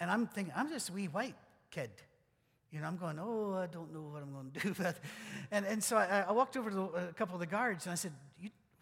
And 0.00 0.10
I'm 0.10 0.26
thinking, 0.26 0.52
I'm 0.56 0.70
just 0.70 0.88
a 0.88 0.92
wee 0.92 1.06
white 1.06 1.36
kid. 1.70 1.90
You 2.72 2.80
know, 2.80 2.86
I'm 2.86 2.96
going, 2.96 3.18
oh, 3.20 3.54
I 3.54 3.66
don't 3.66 3.92
know 3.92 4.00
what 4.00 4.22
I'm 4.22 4.32
going 4.32 4.50
to 4.54 4.60
do. 4.60 4.74
But, 4.76 4.96
and, 5.50 5.66
and 5.66 5.84
so 5.84 5.98
I, 5.98 6.24
I 6.26 6.32
walked 6.32 6.56
over 6.56 6.70
to 6.70 6.80
a 6.80 7.12
couple 7.12 7.34
of 7.34 7.40
the 7.40 7.46
guards 7.46 7.84
and 7.84 7.92
I 7.92 7.96
said, 7.96 8.12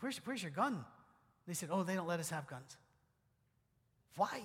where's, 0.01 0.21
where's 0.25 0.43
your 0.43 0.51
gun? 0.51 0.85
They 1.47 1.55
said, 1.55 1.69
oh, 1.73 1.83
they 1.83 1.95
don't 1.95 2.09
let 2.09 2.21
us 2.21 2.31
have 2.31 2.47
guns. 2.47 2.77
Why? 4.17 4.41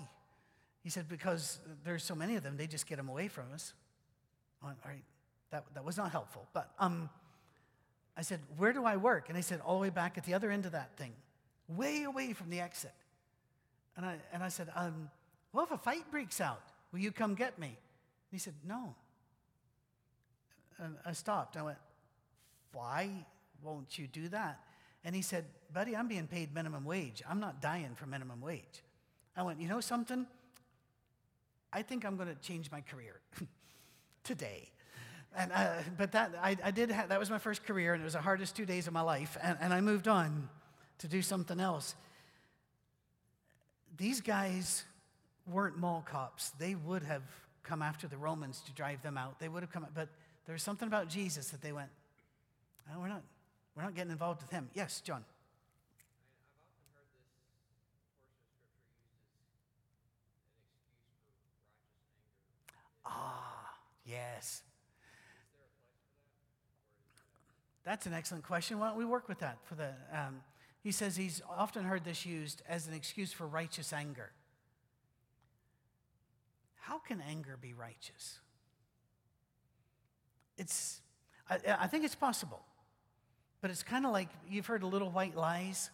He 0.84 0.90
said, 0.90 1.10
because 1.10 1.60
there's 1.84 2.04
so 2.04 2.16
many 2.16 2.36
of 2.36 2.44
them, 2.44 2.58
they 2.58 2.68
just 2.68 2.88
get 2.88 2.98
them 2.98 3.10
away 3.10 3.28
from 3.28 3.46
us. 3.54 3.74
All 4.64 4.74
right, 4.86 5.04
that, 5.52 5.66
that 5.74 5.84
was 5.84 5.98
not 5.98 6.12
helpful. 6.12 6.48
But 6.54 6.72
um, 6.80 7.10
I 8.18 8.22
said, 8.22 8.40
where 8.58 8.74
do 8.74 8.86
I 8.86 8.98
work? 8.98 9.26
And 9.28 9.38
they 9.38 9.42
said, 9.42 9.62
all 9.66 9.76
the 9.76 9.82
way 9.82 9.90
back 9.90 10.18
at 10.18 10.24
the 10.24 10.34
other 10.34 10.52
end 10.52 10.66
of 10.66 10.72
that 10.72 10.96
thing, 10.98 11.14
way 11.68 12.04
away 12.04 12.34
from 12.34 12.50
the 12.50 12.62
exit. 12.62 12.94
And 13.98 14.06
I, 14.06 14.18
and 14.34 14.44
I 14.44 14.50
said, 14.50 14.70
um, 14.76 15.10
well, 15.54 15.66
if 15.66 15.72
a 15.72 15.78
fight 15.78 16.10
breaks 16.12 16.42
out, 16.42 16.62
will 16.92 17.00
you 17.00 17.12
come 17.12 17.36
get 17.36 17.60
me? 17.60 17.68
And 17.68 17.76
he 18.32 18.40
said, 18.40 18.54
no. 18.68 18.96
And 20.80 20.96
I 21.06 21.14
stopped. 21.14 21.58
I 21.58 21.64
went, 21.64 21.78
why 22.74 23.10
won't 23.64 23.98
you 23.98 24.08
do 24.08 24.28
that? 24.30 24.60
And 25.06 25.16
he 25.16 25.22
said, 25.22 25.46
buddy, 25.72 25.96
I'm 25.96 26.08
being 26.08 26.28
paid 26.28 26.54
minimum 26.54 26.84
wage. 26.84 27.22
I'm 27.30 27.40
not 27.40 27.62
dying 27.62 27.94
for 27.96 28.08
minimum 28.08 28.42
wage. 28.42 28.84
I 29.38 29.44
went, 29.44 29.62
you 29.62 29.70
know 29.70 29.80
something? 29.80 30.26
I 31.72 31.84
think 31.84 32.06
I'm 32.06 32.18
going 32.18 32.30
to 32.30 32.36
change 32.36 32.72
my 32.72 32.82
career 32.82 33.20
today. 34.24 34.72
And, 35.38 35.52
uh, 35.52 35.74
but 35.98 36.14
that, 36.14 36.34
I, 36.42 36.58
I 36.64 36.72
did 36.72 36.90
that 36.90 37.20
was 37.20 37.30
my 37.30 37.38
first 37.38 37.66
career, 37.66 37.94
and 37.94 38.02
it 38.02 38.04
was 38.06 38.14
the 38.14 38.22
hardest 38.22 38.56
two 38.56 38.66
days 38.66 38.88
of 38.88 38.94
my 38.94 39.02
life. 39.02 39.38
And, 39.44 39.58
and 39.62 39.74
I 39.74 39.82
moved 39.82 40.08
on 40.08 40.50
to 41.00 41.08
do 41.08 41.22
something 41.22 41.60
else. 41.60 41.94
These 43.98 44.22
guys 44.22 44.86
weren't 45.46 45.78
mall 45.78 46.04
cops. 46.10 46.50
They 46.58 46.74
would 46.74 47.04
have 47.04 47.24
come 47.64 47.82
after 47.82 48.08
the 48.08 48.18
Romans 48.18 48.62
to 48.66 48.74
drive 48.74 49.04
them 49.04 49.18
out. 49.18 49.40
They 49.40 49.50
would 49.50 49.62
have 49.62 49.72
come, 49.72 49.86
but 49.94 50.10
there 50.46 50.54
was 50.54 50.64
something 50.64 50.88
about 50.88 51.10
Jesus 51.10 51.50
that 51.50 51.62
they 51.62 51.74
went, 51.74 51.90
oh, 52.94 53.00
we're 53.00 53.08
not, 53.08 53.24
we're 53.76 53.84
not 53.84 53.96
getting 53.96 54.12
involved 54.12 54.42
with 54.42 54.52
him. 54.52 54.70
Yes, 54.74 55.02
John. 55.02 55.24
Ah, 63.06 63.74
yes. 64.06 64.64
That's 67.84 68.06
an 68.06 68.14
excellent 68.14 68.44
question. 68.44 68.80
Why 68.80 68.88
don't 68.88 68.98
we 68.98 69.06
work 69.06 69.28
with 69.30 69.40
that 69.40 69.58
for 69.66 69.76
the? 69.76 69.90
Um, 70.12 70.42
he 70.82 70.92
says 70.92 71.16
he's 71.16 71.42
often 71.50 71.84
heard 71.84 72.04
this 72.04 72.26
used 72.26 72.62
as 72.70 72.88
an 72.88 72.94
excuse 72.94 73.34
for 73.34 73.48
righteous 73.48 73.92
anger. 73.92 74.32
How 76.76 77.00
can 77.00 77.22
anger 77.28 77.58
be 77.60 77.74
righteous? 77.74 78.40
It's, 80.58 81.02
I, 81.50 81.58
I 81.80 81.88
think 81.88 82.06
it's 82.06 82.14
possible, 82.14 82.62
but 83.62 83.72
it's 83.72 83.84
kind 83.84 84.06
of 84.06 84.12
like 84.12 84.30
you've 84.50 84.66
heard 84.66 84.84
of 84.84 84.92
little 84.92 85.10
white 85.10 85.36
lies. 85.36 85.90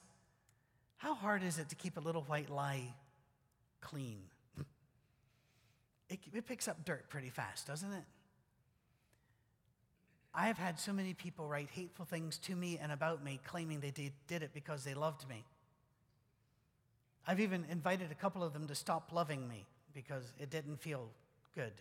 How 0.97 1.15
hard 1.15 1.43
is 1.43 1.57
it 1.57 1.69
to 1.69 1.75
keep 1.75 1.97
a 1.97 1.99
little 1.99 2.23
white 2.23 2.49
lie 2.49 2.93
clean? 3.79 4.19
It, 6.09 6.19
it 6.33 6.45
picks 6.45 6.67
up 6.67 6.83
dirt 6.85 7.09
pretty 7.09 7.29
fast, 7.29 7.67
doesn't 7.67 7.91
it? 7.91 8.03
I 10.33 10.47
have 10.47 10.57
had 10.57 10.79
so 10.79 10.93
many 10.93 11.13
people 11.13 11.47
write 11.47 11.69
hateful 11.71 12.05
things 12.05 12.37
to 12.39 12.55
me 12.55 12.79
and 12.81 12.91
about 12.91 13.23
me, 13.23 13.39
claiming 13.45 13.79
they 13.79 13.91
did, 13.91 14.13
did 14.27 14.43
it 14.43 14.51
because 14.53 14.83
they 14.83 14.93
loved 14.93 15.27
me. 15.27 15.43
I've 17.27 17.39
even 17.39 17.65
invited 17.69 18.11
a 18.11 18.15
couple 18.15 18.43
of 18.43 18.53
them 18.53 18.67
to 18.67 18.75
stop 18.75 19.11
loving 19.11 19.47
me 19.47 19.65
because 19.93 20.33
it 20.39 20.49
didn't 20.49 20.81
feel 20.81 21.09
good. 21.53 21.73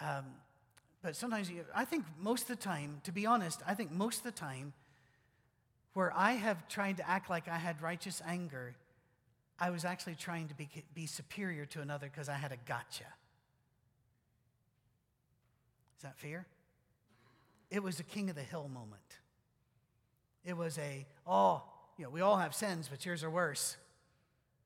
Um, 0.00 0.24
but 1.02 1.16
sometimes, 1.16 1.50
you, 1.50 1.64
I 1.74 1.84
think 1.84 2.04
most 2.20 2.42
of 2.42 2.48
the 2.48 2.62
time, 2.62 3.00
to 3.04 3.12
be 3.12 3.26
honest, 3.26 3.60
I 3.66 3.74
think 3.74 3.90
most 3.90 4.18
of 4.18 4.24
the 4.24 4.32
time, 4.32 4.72
where 5.94 6.12
I 6.16 6.32
have 6.32 6.68
tried 6.68 6.98
to 6.98 7.08
act 7.08 7.28
like 7.28 7.48
I 7.48 7.58
had 7.58 7.82
righteous 7.82 8.22
anger, 8.26 8.74
I 9.58 9.70
was 9.70 9.84
actually 9.84 10.14
trying 10.14 10.48
to 10.48 10.54
be, 10.54 10.68
be 10.94 11.06
superior 11.06 11.66
to 11.66 11.80
another 11.80 12.06
because 12.06 12.28
I 12.28 12.34
had 12.34 12.52
a 12.52 12.56
gotcha. 12.66 13.04
Is 15.98 16.02
that 16.02 16.18
fair? 16.18 16.46
It 17.70 17.82
was 17.82 18.00
a 18.00 18.04
king 18.04 18.30
of 18.30 18.36
the 18.36 18.42
hill 18.42 18.68
moment. 18.68 19.00
It 20.44 20.56
was 20.56 20.78
a, 20.78 21.06
oh, 21.26 21.62
you 21.96 22.04
know, 22.04 22.10
we 22.10 22.20
all 22.20 22.36
have 22.36 22.54
sins, 22.54 22.88
but 22.88 23.04
yours 23.04 23.22
are 23.22 23.30
worse. 23.30 23.76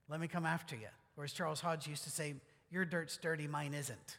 Let 0.08 0.20
me 0.20 0.28
come 0.28 0.46
after 0.46 0.76
you. 0.76 0.88
Whereas 1.14 1.32
Charles 1.32 1.60
Hodge 1.60 1.86
used 1.88 2.04
to 2.04 2.10
say, 2.10 2.34
your 2.70 2.84
dirt's 2.84 3.16
dirty, 3.16 3.46
mine 3.46 3.74
isn't. 3.74 4.18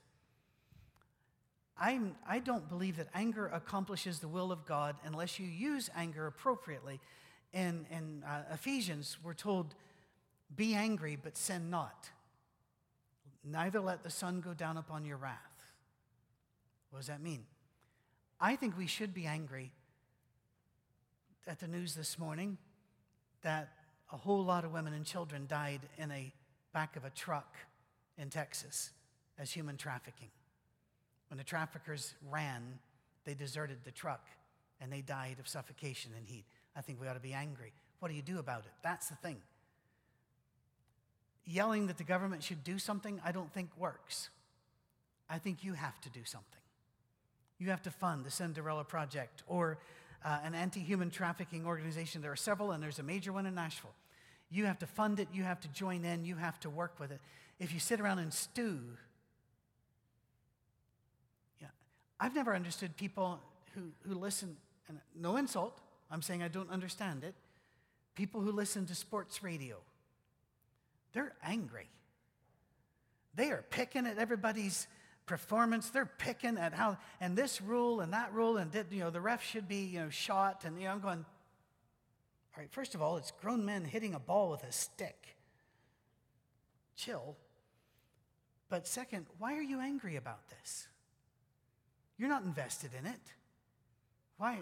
I'm, 1.79 2.15
I 2.27 2.39
don't 2.39 2.67
believe 2.67 2.97
that 2.97 3.07
anger 3.13 3.47
accomplishes 3.47 4.19
the 4.19 4.27
will 4.27 4.51
of 4.51 4.65
God 4.65 4.95
unless 5.03 5.39
you 5.39 5.47
use 5.47 5.89
anger 5.95 6.27
appropriately. 6.27 6.99
In, 7.53 7.85
in 7.91 8.23
uh, 8.27 8.43
Ephesians, 8.53 9.17
we're 9.23 9.33
told, 9.33 9.75
be 10.55 10.73
angry, 10.73 11.17
but 11.21 11.37
sin 11.37 11.69
not. 11.69 12.09
Neither 13.43 13.79
let 13.79 14.03
the 14.03 14.09
sun 14.09 14.41
go 14.41 14.53
down 14.53 14.77
upon 14.77 15.05
your 15.05 15.17
wrath. 15.17 15.37
What 16.89 16.99
does 16.99 17.07
that 17.07 17.21
mean? 17.21 17.45
I 18.39 18.55
think 18.55 18.77
we 18.77 18.87
should 18.87 19.13
be 19.13 19.25
angry 19.25 19.71
at 21.47 21.59
the 21.59 21.67
news 21.67 21.95
this 21.95 22.19
morning 22.19 22.57
that 23.41 23.69
a 24.11 24.17
whole 24.17 24.43
lot 24.43 24.65
of 24.65 24.71
women 24.71 24.93
and 24.93 25.05
children 25.05 25.45
died 25.47 25.81
in 25.97 26.11
a 26.11 26.31
back 26.73 26.95
of 26.95 27.05
a 27.05 27.09
truck 27.09 27.55
in 28.17 28.29
Texas 28.29 28.91
as 29.39 29.51
human 29.51 29.77
trafficking. 29.77 30.29
When 31.29 31.37
the 31.37 31.43
traffickers 31.43 32.13
ran, 32.29 32.79
they 33.25 33.33
deserted 33.33 33.79
the 33.83 33.91
truck 33.91 34.25
and 34.79 34.91
they 34.91 35.01
died 35.01 35.37
of 35.39 35.47
suffocation 35.47 36.11
and 36.17 36.27
heat. 36.27 36.45
I 36.75 36.81
think 36.81 37.01
we 37.01 37.07
ought 37.07 37.13
to 37.13 37.19
be 37.19 37.33
angry. 37.33 37.73
What 37.99 38.09
do 38.09 38.13
you 38.13 38.21
do 38.21 38.39
about 38.39 38.59
it? 38.59 38.71
That's 38.83 39.09
the 39.09 39.15
thing. 39.15 39.37
Yelling 41.45 41.87
that 41.87 41.97
the 41.97 42.03
government 42.03 42.43
should 42.43 42.63
do 42.63 42.77
something, 42.77 43.19
I 43.25 43.31
don't 43.31 43.51
think 43.51 43.69
works. 43.77 44.29
I 45.29 45.39
think 45.39 45.63
you 45.63 45.73
have 45.73 45.99
to 46.01 46.09
do 46.09 46.21
something. 46.23 46.59
You 47.59 47.69
have 47.69 47.81
to 47.83 47.91
fund 47.91 48.23
the 48.23 48.31
Cinderella 48.31 48.83
Project 48.83 49.43
or 49.47 49.79
uh, 50.23 50.39
an 50.43 50.53
anti 50.53 50.79
human 50.79 51.09
trafficking 51.09 51.65
organization. 51.65 52.21
There 52.21 52.31
are 52.31 52.35
several, 52.35 52.71
and 52.71 52.81
there's 52.83 52.99
a 52.99 53.03
major 53.03 53.33
one 53.33 53.45
in 53.45 53.55
Nashville. 53.55 53.93
You 54.49 54.65
have 54.65 54.79
to 54.79 54.87
fund 54.87 55.19
it, 55.19 55.27
you 55.33 55.43
have 55.43 55.59
to 55.61 55.67
join 55.69 56.05
in, 56.05 56.23
you 56.23 56.35
have 56.35 56.59
to 56.61 56.69
work 56.69 56.99
with 56.99 57.11
it. 57.11 57.19
If 57.59 57.73
you 57.73 57.79
sit 57.79 57.99
around 57.99 58.19
and 58.19 58.33
stew, 58.33 58.79
yeah, 61.59 61.67
I've 62.19 62.35
never 62.35 62.55
understood 62.55 62.97
people 62.97 63.39
who, 63.75 63.91
who 64.07 64.15
listen, 64.15 64.57
and 64.87 64.99
no 65.15 65.37
insult, 65.37 65.79
I'm 66.09 66.21
saying 66.21 66.41
I 66.41 66.47
don't 66.47 66.71
understand 66.71 67.23
it. 67.23 67.35
People 68.15 68.41
who 68.41 68.51
listen 68.51 68.85
to 68.87 68.95
sports 68.95 69.43
radio, 69.43 69.77
they're 71.13 71.33
angry. 71.43 71.89
They 73.35 73.51
are 73.51 73.63
picking 73.69 74.07
at 74.07 74.17
everybody's 74.17 74.87
performance. 75.27 75.91
They're 75.91 76.05
picking 76.05 76.57
at 76.57 76.73
how, 76.73 76.97
and 77.21 77.37
this 77.37 77.61
rule 77.61 77.99
and 77.99 78.13
that 78.13 78.33
rule, 78.33 78.57
and 78.57 78.73
you 78.89 78.99
know, 79.01 79.11
the 79.11 79.21
ref 79.21 79.43
should 79.43 79.67
be, 79.67 79.81
you 79.83 79.99
know, 79.99 80.09
shot. 80.09 80.63
And, 80.65 80.79
you 80.79 80.85
know, 80.85 80.93
I'm 80.93 80.99
going, 80.99 81.25
all 82.55 82.61
right, 82.61 82.71
first 82.71 82.95
of 82.95 83.01
all, 83.03 83.17
it's 83.17 83.31
grown 83.39 83.63
men 83.63 83.85
hitting 83.85 84.15
a 84.15 84.19
ball 84.19 84.49
with 84.49 84.63
a 84.63 84.71
stick. 84.71 85.35
Chill. 86.95 87.37
But 88.69 88.87
second, 88.87 89.27
why 89.37 89.55
are 89.55 89.61
you 89.61 89.79
angry 89.79 90.15
about 90.15 90.49
this? 90.49 90.87
You're 92.17 92.29
not 92.29 92.43
invested 92.43 92.91
in 92.97 93.05
it. 93.05 93.21
Why? 94.37 94.59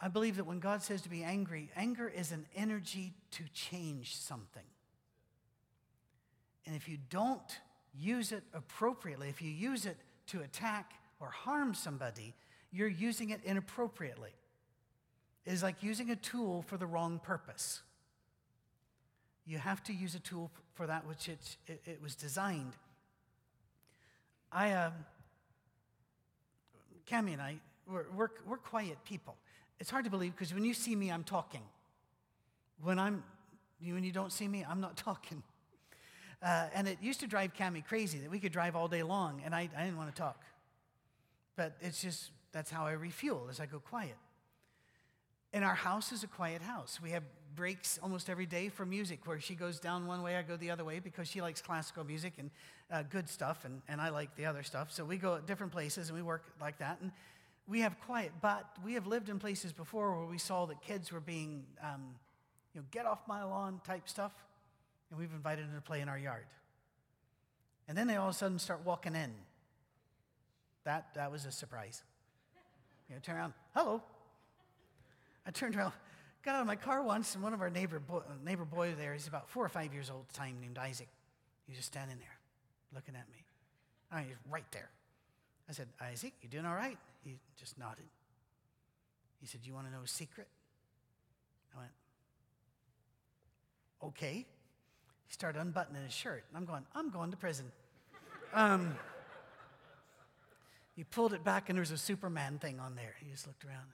I 0.00 0.08
believe 0.08 0.36
that 0.36 0.44
when 0.44 0.60
God 0.60 0.82
says 0.82 1.02
to 1.02 1.10
be 1.10 1.22
angry, 1.22 1.70
anger 1.76 2.08
is 2.08 2.32
an 2.32 2.46
energy 2.56 3.12
to 3.32 3.44
change 3.52 4.16
something. 4.16 4.64
And 6.66 6.74
if 6.74 6.88
you 6.88 6.98
don't 7.10 7.58
use 7.98 8.32
it 8.32 8.42
appropriately, 8.54 9.28
if 9.28 9.42
you 9.42 9.50
use 9.50 9.86
it 9.86 9.96
to 10.28 10.40
attack 10.40 10.92
or 11.18 11.28
harm 11.28 11.74
somebody, 11.74 12.34
you're 12.72 12.88
using 12.88 13.30
it 13.30 13.40
inappropriately. 13.44 14.30
It 15.44 15.52
is 15.52 15.62
like 15.62 15.82
using 15.82 16.10
a 16.10 16.16
tool 16.16 16.62
for 16.62 16.76
the 16.76 16.86
wrong 16.86 17.20
purpose. 17.22 17.82
You 19.46 19.58
have 19.58 19.82
to 19.84 19.92
use 19.92 20.14
a 20.14 20.20
tool 20.20 20.50
for 20.74 20.86
that 20.86 21.06
which 21.06 21.28
it, 21.28 21.56
it, 21.66 21.82
it 21.84 22.02
was 22.02 22.14
designed. 22.14 22.74
I, 24.52 24.72
uh, 24.72 24.90
Cami 27.10 27.32
and 27.32 27.42
I, 27.42 27.56
we're, 27.90 28.04
we're, 28.14 28.28
we're 28.46 28.56
quiet 28.56 28.98
people. 29.04 29.36
It's 29.80 29.90
hard 29.90 30.04
to 30.04 30.10
believe 30.10 30.32
because 30.32 30.54
when 30.54 30.64
you 30.64 30.74
see 30.74 30.94
me, 30.94 31.10
I'm 31.10 31.24
talking. 31.24 31.62
When, 32.82 32.98
I'm, 32.98 33.24
when 33.82 34.04
you 34.04 34.12
don't 34.12 34.32
see 34.32 34.46
me, 34.46 34.64
I'm 34.68 34.80
not 34.80 34.96
talking. 35.08 35.42
Uh, 36.42 36.66
and 36.74 36.88
it 36.88 36.98
used 37.02 37.20
to 37.20 37.26
drive 37.26 37.54
Cami 37.54 37.84
crazy 37.84 38.18
that 38.18 38.30
we 38.30 38.38
could 38.38 38.52
drive 38.52 38.76
all 38.76 38.88
day 38.88 39.02
long, 39.02 39.42
and 39.44 39.54
I, 39.54 39.68
I 39.76 39.84
didn't 39.84 39.98
want 39.98 40.14
to 40.14 40.16
talk. 40.16 40.42
But 41.56 41.76
it's 41.80 42.00
just, 42.00 42.30
that's 42.52 42.70
how 42.70 42.86
I 42.86 42.92
refuel 42.92 43.48
as 43.50 43.60
I 43.60 43.66
go 43.66 43.80
quiet. 43.80 44.16
And 45.52 45.64
our 45.64 45.74
house 45.74 46.12
is 46.12 46.22
a 46.22 46.28
quiet 46.28 46.62
house. 46.62 47.00
We 47.02 47.10
have 47.10 47.24
breaks 47.54 47.98
almost 48.02 48.30
every 48.30 48.46
day 48.46 48.68
for 48.68 48.86
music 48.86 49.26
where 49.26 49.40
she 49.40 49.54
goes 49.54 49.78
down 49.78 50.06
one 50.06 50.22
way, 50.22 50.36
I 50.36 50.42
go 50.42 50.56
the 50.56 50.70
other 50.70 50.84
way 50.84 50.98
because 50.98 51.28
she 51.28 51.40
likes 51.40 51.60
classical 51.60 52.04
music 52.04 52.34
and 52.38 52.50
uh, 52.90 53.02
good 53.02 53.28
stuff, 53.28 53.64
and, 53.64 53.82
and 53.88 54.00
I 54.00 54.08
like 54.08 54.34
the 54.36 54.46
other 54.46 54.62
stuff. 54.62 54.90
So 54.92 55.04
we 55.04 55.16
go 55.16 55.36
at 55.36 55.46
different 55.46 55.72
places 55.72 56.08
and 56.08 56.16
we 56.16 56.22
work 56.22 56.44
like 56.60 56.78
that. 56.78 56.98
And 57.00 57.12
we 57.68 57.80
have 57.80 57.98
quiet, 58.00 58.32
but 58.40 58.66
we 58.84 58.94
have 58.94 59.06
lived 59.06 59.28
in 59.28 59.38
places 59.38 59.72
before 59.72 60.16
where 60.16 60.26
we 60.26 60.38
saw 60.38 60.66
that 60.66 60.82
kids 60.82 61.12
were 61.12 61.20
being, 61.20 61.64
um, 61.82 62.14
you 62.74 62.80
know, 62.80 62.86
get 62.90 63.06
off 63.06 63.20
my 63.28 63.44
lawn 63.44 63.80
type 63.84 64.08
stuff, 64.08 64.32
and 65.10 65.18
we've 65.18 65.32
invited 65.32 65.66
them 65.66 65.74
to 65.74 65.80
play 65.80 66.00
in 66.00 66.08
our 66.08 66.18
yard. 66.18 66.46
And 67.86 67.96
then 67.96 68.06
they 68.06 68.16
all 68.16 68.28
of 68.28 68.34
a 68.34 68.38
sudden 68.38 68.58
start 68.58 68.80
walking 68.84 69.14
in. 69.14 69.32
That, 70.84 71.08
that 71.14 71.30
was 71.30 71.44
a 71.44 71.52
surprise. 71.52 72.02
You 73.08 73.16
know, 73.16 73.20
turn 73.22 73.36
around, 73.36 73.52
hello. 73.74 74.02
I 75.46 75.50
turned 75.50 75.76
around, 75.76 75.92
got 76.42 76.54
out 76.54 76.62
of 76.62 76.66
my 76.66 76.76
car 76.76 77.02
once, 77.02 77.34
and 77.34 77.42
one 77.44 77.52
of 77.52 77.60
our 77.60 77.70
neighbor, 77.70 77.98
boy, 77.98 78.20
neighbor 78.44 78.64
boy 78.64 78.94
there, 78.96 79.12
he's 79.12 79.28
about 79.28 79.48
four 79.48 79.64
or 79.64 79.68
five 79.68 79.92
years 79.92 80.10
old 80.10 80.28
time, 80.32 80.56
named 80.60 80.78
Isaac. 80.78 81.08
He 81.66 81.72
was 81.72 81.78
just 81.78 81.92
standing 81.92 82.18
there, 82.18 82.38
looking 82.94 83.14
at 83.14 83.28
me. 83.30 83.44
I 84.10 84.22
mean, 84.22 84.32
right 84.50 84.64
there. 84.72 84.90
I 85.68 85.72
said, 85.72 85.88
Isaac, 86.00 86.32
you 86.42 86.48
doing 86.48 86.66
all 86.66 86.74
right? 86.74 86.98
He 87.22 87.38
just 87.58 87.78
nodded. 87.78 88.06
He 89.40 89.46
said, 89.46 89.60
You 89.64 89.74
want 89.74 89.86
to 89.86 89.92
know 89.92 90.02
a 90.04 90.08
secret? 90.08 90.48
I 91.74 91.78
went, 91.78 91.90
Okay. 94.02 94.46
He 95.26 95.32
started 95.32 95.60
unbuttoning 95.60 96.02
his 96.02 96.12
shirt. 96.12 96.44
And 96.48 96.56
I'm 96.58 96.64
going, 96.64 96.84
I'm 96.94 97.10
going 97.10 97.30
to 97.30 97.36
prison. 97.36 97.70
um, 98.52 98.96
he 100.96 101.04
pulled 101.04 101.32
it 101.34 101.44
back, 101.44 101.68
and 101.68 101.76
there 101.76 101.82
was 101.82 101.92
a 101.92 101.98
Superman 101.98 102.58
thing 102.58 102.80
on 102.80 102.96
there. 102.96 103.14
He 103.20 103.30
just 103.30 103.46
looked 103.46 103.64
around. 103.64 103.86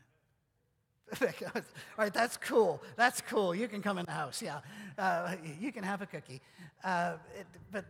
All 1.22 1.62
right, 1.98 2.12
that's 2.12 2.36
cool. 2.36 2.82
That's 2.96 3.20
cool. 3.20 3.54
You 3.54 3.68
can 3.68 3.80
come 3.80 3.98
in 3.98 4.06
the 4.06 4.12
house. 4.12 4.42
Yeah, 4.42 4.60
uh, 4.98 5.36
you 5.60 5.72
can 5.72 5.84
have 5.84 6.02
a 6.02 6.06
cookie. 6.06 6.40
Uh, 6.82 7.14
it, 7.38 7.46
but 7.70 7.84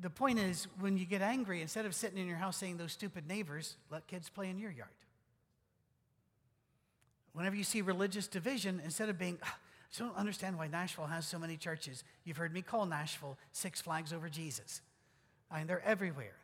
the 0.00 0.10
point 0.10 0.38
is, 0.38 0.66
when 0.80 0.96
you 0.96 1.04
get 1.04 1.22
angry, 1.22 1.60
instead 1.62 1.86
of 1.86 1.94
sitting 1.94 2.18
in 2.18 2.26
your 2.26 2.36
house 2.36 2.56
saying 2.56 2.78
those 2.78 2.92
stupid 2.92 3.26
neighbors, 3.26 3.76
let 3.90 4.06
kids 4.06 4.28
play 4.28 4.48
in 4.48 4.58
your 4.58 4.70
yard. 4.70 4.90
Whenever 7.32 7.56
you 7.56 7.64
see 7.64 7.82
religious 7.82 8.26
division, 8.26 8.80
instead 8.82 9.10
of 9.10 9.18
being, 9.18 9.38
ah, 9.42 9.58
I 9.94 9.98
don't 9.98 10.16
understand 10.16 10.58
why 10.58 10.68
Nashville 10.68 11.06
has 11.06 11.26
so 11.26 11.38
many 11.38 11.56
churches. 11.56 12.02
You've 12.24 12.38
heard 12.38 12.52
me 12.52 12.62
call 12.62 12.86
Nashville 12.86 13.36
Six 13.52 13.80
Flags 13.80 14.12
Over 14.12 14.28
Jesus. 14.28 14.80
I 15.50 15.58
mean, 15.58 15.66
they're 15.66 15.84
everywhere. 15.84 16.34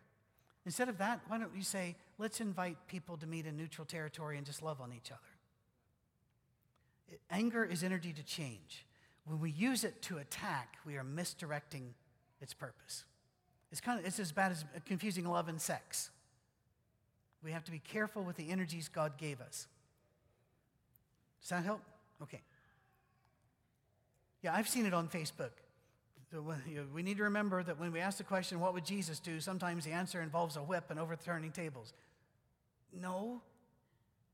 Instead 0.64 0.88
of 0.88 0.98
that, 0.98 1.20
why 1.28 1.38
don't 1.38 1.54
you 1.56 1.62
say, 1.62 1.96
let's 2.18 2.40
invite 2.40 2.76
people 2.86 3.16
to 3.16 3.26
meet 3.26 3.46
in 3.46 3.56
neutral 3.56 3.84
territory 3.84 4.36
and 4.36 4.46
just 4.46 4.62
love 4.62 4.80
on 4.80 4.92
each 4.92 5.10
other? 5.10 5.20
Anger 7.30 7.64
is 7.64 7.82
energy 7.82 8.12
to 8.12 8.22
change. 8.22 8.86
When 9.24 9.40
we 9.40 9.50
use 9.50 9.84
it 9.84 10.02
to 10.02 10.18
attack, 10.18 10.76
we 10.84 10.96
are 10.96 11.04
misdirecting 11.04 11.94
its 12.40 12.54
purpose. 12.54 13.04
It's, 13.70 13.80
kind 13.80 14.00
of, 14.00 14.06
it's 14.06 14.18
as 14.18 14.32
bad 14.32 14.52
as 14.52 14.64
confusing 14.84 15.24
love 15.24 15.48
and 15.48 15.60
sex. 15.60 16.10
We 17.42 17.52
have 17.52 17.64
to 17.64 17.70
be 17.70 17.78
careful 17.78 18.22
with 18.22 18.36
the 18.36 18.50
energies 18.50 18.88
God 18.88 19.16
gave 19.18 19.40
us. 19.40 19.66
Does 21.40 21.50
that 21.50 21.64
help? 21.64 21.80
Okay. 22.22 22.40
Yeah, 24.42 24.54
I've 24.54 24.68
seen 24.68 24.86
it 24.86 24.94
on 24.94 25.08
Facebook. 25.08 25.50
We 26.94 27.02
need 27.02 27.18
to 27.18 27.24
remember 27.24 27.62
that 27.62 27.78
when 27.78 27.92
we 27.92 28.00
ask 28.00 28.18
the 28.18 28.24
question, 28.24 28.58
what 28.58 28.74
would 28.74 28.84
Jesus 28.84 29.18
do? 29.18 29.38
Sometimes 29.40 29.84
the 29.84 29.90
answer 29.90 30.22
involves 30.22 30.56
a 30.56 30.60
whip 30.60 30.84
and 30.88 30.98
overturning 30.98 31.52
tables. 31.52 31.92
No, 32.92 33.42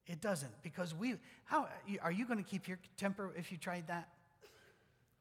it 0.09 0.21
doesn't. 0.21 0.63
Because 0.63 0.95
we, 0.95 1.15
how, 1.45 1.69
are 2.03 2.11
you 2.11 2.27
going 2.27 2.43
to 2.43 2.49
keep 2.49 2.67
your 2.67 2.79
temper 2.97 3.33
if 3.37 3.53
you 3.53 3.59
tried 3.59 3.87
that? 3.87 4.09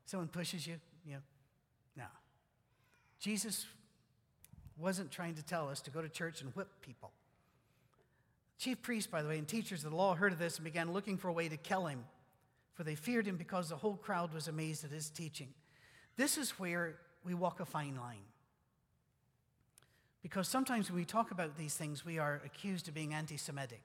Someone 0.06 0.30
pushes 0.30 0.66
you? 0.66 0.76
You 1.06 1.14
know, 1.14 1.20
no. 1.98 2.06
Jesus 3.20 3.66
wasn't 4.78 5.12
trying 5.12 5.36
to 5.36 5.44
tell 5.44 5.70
us 5.70 5.82
to 5.82 5.92
go 5.92 6.02
to 6.02 6.10
church 6.10 6.42
and 6.42 6.52
whip 6.56 6.70
people. 6.82 7.12
Chief 8.58 8.82
priests, 8.82 9.10
by 9.10 9.22
the 9.22 9.30
way, 9.30 9.38
and 9.38 9.48
teachers 9.48 9.84
of 9.84 9.92
the 9.92 9.98
law 9.98 10.16
heard 10.16 10.32
of 10.32 10.40
this 10.40 10.56
and 10.56 10.64
began 10.64 10.92
looking 10.92 11.18
for 11.18 11.28
a 11.28 11.34
way 11.34 11.50
to 11.50 11.58
kill 11.58 11.86
him, 11.86 12.06
for 12.74 12.84
they 12.84 12.96
feared 12.96 13.28
him 13.28 13.36
because 13.36 13.70
the 13.70 13.76
whole 13.76 13.96
crowd 13.96 14.34
was 14.34 14.48
amazed 14.48 14.84
at 14.84 14.92
his 14.92 15.10
teaching. 15.10 15.50
This 16.16 16.38
is 16.38 16.52
where 16.52 16.96
we 17.24 17.34
walk 17.34 17.60
a 17.60 17.66
fine 17.66 17.98
line. 17.98 18.26
Because 20.24 20.48
sometimes 20.48 20.90
when 20.90 20.98
we 20.98 21.06
talk 21.06 21.32
about 21.32 21.58
these 21.58 21.76
things, 21.76 22.06
we 22.06 22.18
are 22.18 22.42
accused 22.46 22.88
of 22.88 22.94
being 22.94 23.14
anti 23.14 23.38
Semitic. 23.38 23.82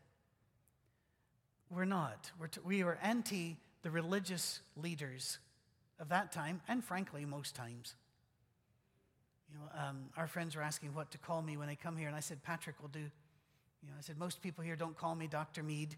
We're 1.75 1.85
not. 1.87 2.31
We're 2.39 2.49
t- 2.49 2.61
we 2.65 2.83
are 2.83 2.99
anti 3.03 3.57
the 3.83 3.91
religious 3.91 4.61
leaders 4.77 5.39
of 5.99 6.11
that 6.11 6.31
time, 6.31 6.61
and 6.69 6.85
frankly, 6.85 7.25
most 7.25 7.57
times. 7.57 7.95
You 9.51 9.59
know, 9.59 9.89
um, 9.89 9.97
our 10.17 10.27
friends 10.27 10.55
were 10.55 10.63
asking 10.63 10.95
what 10.95 11.11
to 11.13 11.19
call 11.19 11.43
me 11.43 11.57
when 11.57 11.69
they 11.69 11.75
come 11.75 11.97
here, 11.97 12.09
and 12.09 12.17
I 12.17 12.21
said, 12.21 12.43
Patrick 12.43 12.81
will 12.81 12.89
do. 12.89 13.01
You 13.01 13.89
know, 13.89 13.95
I 13.99 14.03
said, 14.03 14.19
most 14.19 14.43
people 14.43 14.63
here 14.63 14.77
don't 14.77 14.97
call 14.97 15.15
me 15.15 15.27
Dr. 15.27 15.63
Mead. 15.63 15.97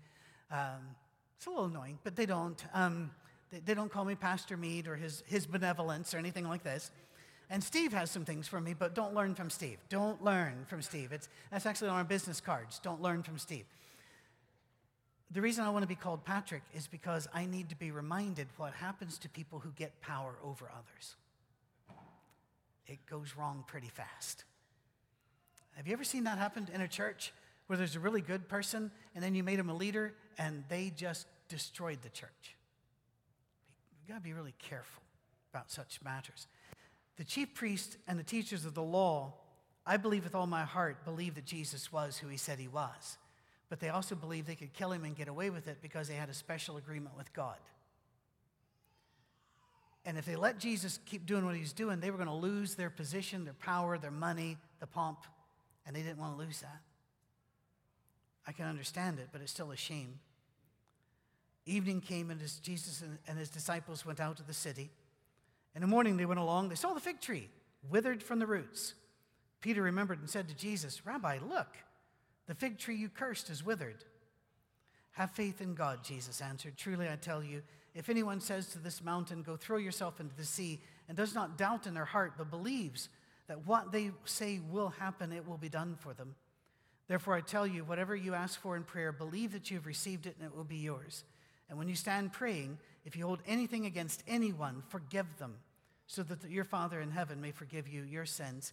Um, 0.51 0.95
it's 1.37 1.47
a 1.47 1.51
little 1.51 1.67
annoying, 1.67 1.99
but 2.05 2.17
they 2.17 2.27
don't. 2.27 2.65
Um, 2.73 3.11
they, 3.51 3.59
they, 3.59 3.75
don't 3.75 3.91
call 3.91 4.05
me 4.05 4.15
Pastor 4.15 4.57
Mead 4.57 4.89
or 4.89 4.97
his, 4.97 5.23
his 5.27 5.45
benevolence 5.45 6.15
or 6.15 6.19
anything 6.19 6.49
like 6.49 6.63
this. 6.63 6.91
And 7.51 7.63
Steve 7.63 7.93
has 7.93 8.11
some 8.11 8.25
things 8.25 8.49
for 8.49 8.61
me, 8.61 8.75
but 8.75 8.95
don't 8.95 9.15
learn 9.15 9.35
from 9.35 9.51
Steve. 9.51 9.79
Don't 9.91 10.23
learn 10.25 10.65
from 10.67 10.81
Steve. 10.81 11.13
It's, 11.13 11.29
that's 11.51 11.67
actually 11.67 11.89
on 11.89 11.97
our 11.97 12.05
business 12.05 12.41
cards. 12.41 12.81
Don't 12.83 13.03
learn 13.03 13.23
from 13.23 13.39
Steve. 13.39 13.67
The 15.31 15.41
reason 15.41 15.65
I 15.65 15.71
want 15.71 15.83
to 15.83 15.89
be 15.89 15.95
called 15.95 16.25
Patrick 16.25 16.63
is 16.75 16.87
because 16.87 17.27
I 17.35 17.47
need 17.47 17.69
to 17.71 17.77
be 17.77 17.91
reminded 17.91 18.47
what 18.57 18.73
happens 18.75 19.19
to 19.19 19.29
people 19.29 19.59
who 19.59 19.71
get 19.71 20.01
power 20.01 20.35
over 20.45 20.71
others. 20.71 21.17
It 22.87 23.05
goes 23.07 23.35
wrong 23.37 23.65
pretty 23.67 23.89
fast. 23.89 24.45
Have 25.73 25.87
you 25.89 25.93
ever 25.93 26.05
seen 26.05 26.25
that 26.25 26.39
happen 26.39 26.69
in 26.73 26.81
a 26.81 26.89
church 26.89 27.33
where 27.67 27.77
there's 27.77 27.97
a 27.97 28.01
really 28.01 28.21
good 28.21 28.49
person 28.49 28.91
and 29.15 29.25
then 29.25 29.35
you 29.35 29.43
made 29.43 29.59
them 29.59 29.71
a 29.71 29.75
leader 29.75 30.15
and 30.39 30.63
they 30.69 30.93
just 30.95 31.27
destroyed 31.49 31.99
the 32.03 32.11
church? 32.11 32.57
You've 34.01 34.09
got 34.09 34.23
to 34.23 34.29
be 34.29 34.35
really 34.35 34.55
careful 34.59 35.03
about 35.53 35.71
such 35.71 36.01
matters. 36.05 36.47
The 37.17 37.25
chief 37.25 37.55
priests 37.55 37.97
and 38.07 38.19
the 38.19 38.25
teachers 38.25 38.65
of 38.65 38.75
the 38.75 38.83
law, 38.83 39.35
I 39.87 39.97
believe 39.97 40.25
with 40.25 40.35
all 40.35 40.47
my 40.47 40.63
heart, 40.63 41.05
believe 41.05 41.35
that 41.37 41.47
Jesus 41.47 41.93
was 41.93 42.19
who 42.19 42.29
he 42.29 42.37
said 42.37 42.59
he 42.59 42.69
was 42.69 43.19
but 43.75 43.81
they 43.81 43.89
also 43.89 44.15
believed 44.15 44.47
they 44.47 44.55
could 44.55 44.73
kill 44.73 44.93
him 44.93 45.05
and 45.05 45.17
get 45.17 45.27
away 45.27 45.51
with 45.51 45.67
it 45.67 45.79
because 45.83 46.07
they 46.07 46.15
had 46.15 46.29
a 46.29 46.33
special 46.33 46.77
agreement 46.77 47.17
with 47.17 47.33
God. 47.33 47.57
And 50.05 50.17
if 50.17 50.25
they 50.25 50.37
let 50.37 50.61
Jesus 50.61 51.01
keep 51.07 51.27
doing 51.27 51.45
what 51.45 51.57
he's 51.57 51.73
doing, 51.73 51.99
they 51.99 52.13
were 52.13 52.17
going 52.17 52.29
to 52.29 52.35
lose 52.35 52.77
their 52.77 52.89
position, 52.89 53.43
their 53.43 53.55
power, 53.55 53.99
their 53.99 54.13
money, 54.13 54.59
the 54.79 54.87
pomp, 54.87 55.19
and 55.85 55.97
they 55.97 56.03
didn't 56.03 56.19
want 56.19 56.39
to 56.39 56.45
lose 56.45 56.61
that. 56.61 56.83
I 58.47 58.53
can 58.53 58.67
understand 58.67 59.19
it, 59.19 59.31
but 59.33 59.41
it's 59.41 59.51
still 59.51 59.73
a 59.73 59.77
shame. 59.77 60.21
Evening 61.67 62.01
came, 62.01 62.31
and 62.31 62.41
as 62.43 62.61
Jesus 62.61 63.03
and 63.27 63.37
his 63.37 63.49
disciples 63.49 64.07
went 64.07 64.21
out 64.21 64.37
to 64.37 64.45
the 64.45 64.55
city. 64.55 64.89
In 65.75 65.81
the 65.81 65.89
morning, 65.89 66.17
they 66.17 66.27
went 66.27 66.39
along. 66.39 66.69
They 66.69 66.77
saw 66.77 66.95
the 66.95 67.01
fig 67.01 67.21
tree 67.21 67.49
withered 67.91 68.23
from 68.23 68.39
the 68.39 68.47
roots. 68.47 68.95
Peter 69.61 69.83
remembered 69.83 70.21
and 70.21 70.31
said 70.31 70.47
to 70.47 70.55
Jesus, 70.55 71.05
Rabbi, 71.05 71.41
look, 71.45 71.75
the 72.47 72.55
fig 72.55 72.79
tree 72.79 72.97
you 72.97 73.09
cursed 73.09 73.51
is 73.51 73.65
withered. 73.65 74.05
Have 75.13 75.31
faith 75.31 75.61
in 75.61 75.75
God, 75.75 76.03
Jesus 76.03 76.41
answered. 76.41 76.77
Truly, 76.77 77.09
I 77.09 77.17
tell 77.17 77.43
you, 77.43 77.63
if 77.95 78.09
anyone 78.09 78.41
says 78.41 78.67
to 78.69 78.79
this 78.79 79.03
mountain, 79.03 79.43
Go 79.43 79.57
throw 79.57 79.79
yourself 79.79 80.21
into 80.21 80.35
the 80.35 80.45
sea, 80.45 80.81
and 81.09 81.17
does 81.17 81.35
not 81.35 81.57
doubt 81.57 81.87
in 81.87 81.95
their 81.95 82.05
heart, 82.05 82.35
but 82.37 82.51
believes 82.51 83.09
that 83.47 83.67
what 83.67 83.93
they 83.93 84.11
say 84.25 84.61
will 84.71 84.89
happen, 84.89 85.33
it 85.33 85.47
will 85.47 85.59
be 85.59 85.69
done 85.69 85.97
for 85.99 86.15
them. 86.15 86.35
Therefore, 87.07 87.35
I 87.35 87.43
tell 87.43 87.67
you, 87.67 87.85
whatever 87.85 88.17
you 88.17 88.35
ask 88.35 88.59
for 88.59 88.77
in 88.77 88.83
prayer, 88.83 89.13
believe 89.13 89.53
that 89.53 89.71
you 89.71 89.77
have 89.77 89.87
received 89.87 90.27
it 90.27 90.37
and 90.39 90.47
it 90.47 90.57
will 90.57 90.65
be 90.65 90.77
yours. 90.77 91.25
And 91.69 91.79
when 91.79 91.89
you 91.89 91.95
stand 91.95 92.33
praying, 92.33 92.79
if 93.05 93.17
you 93.17 93.27
hold 93.27 93.41
anything 93.47 93.85
against 93.87 94.23
anyone, 94.27 94.83
forgive 94.89 95.27
them, 95.39 95.57
so 96.07 96.23
that 96.23 96.51
your 96.51 96.65
Father 96.65 97.01
in 97.01 97.11
heaven 97.11 97.41
may 97.41 97.51
forgive 97.51 97.87
you 97.87 98.03
your 98.03 98.27
sins 98.27 98.73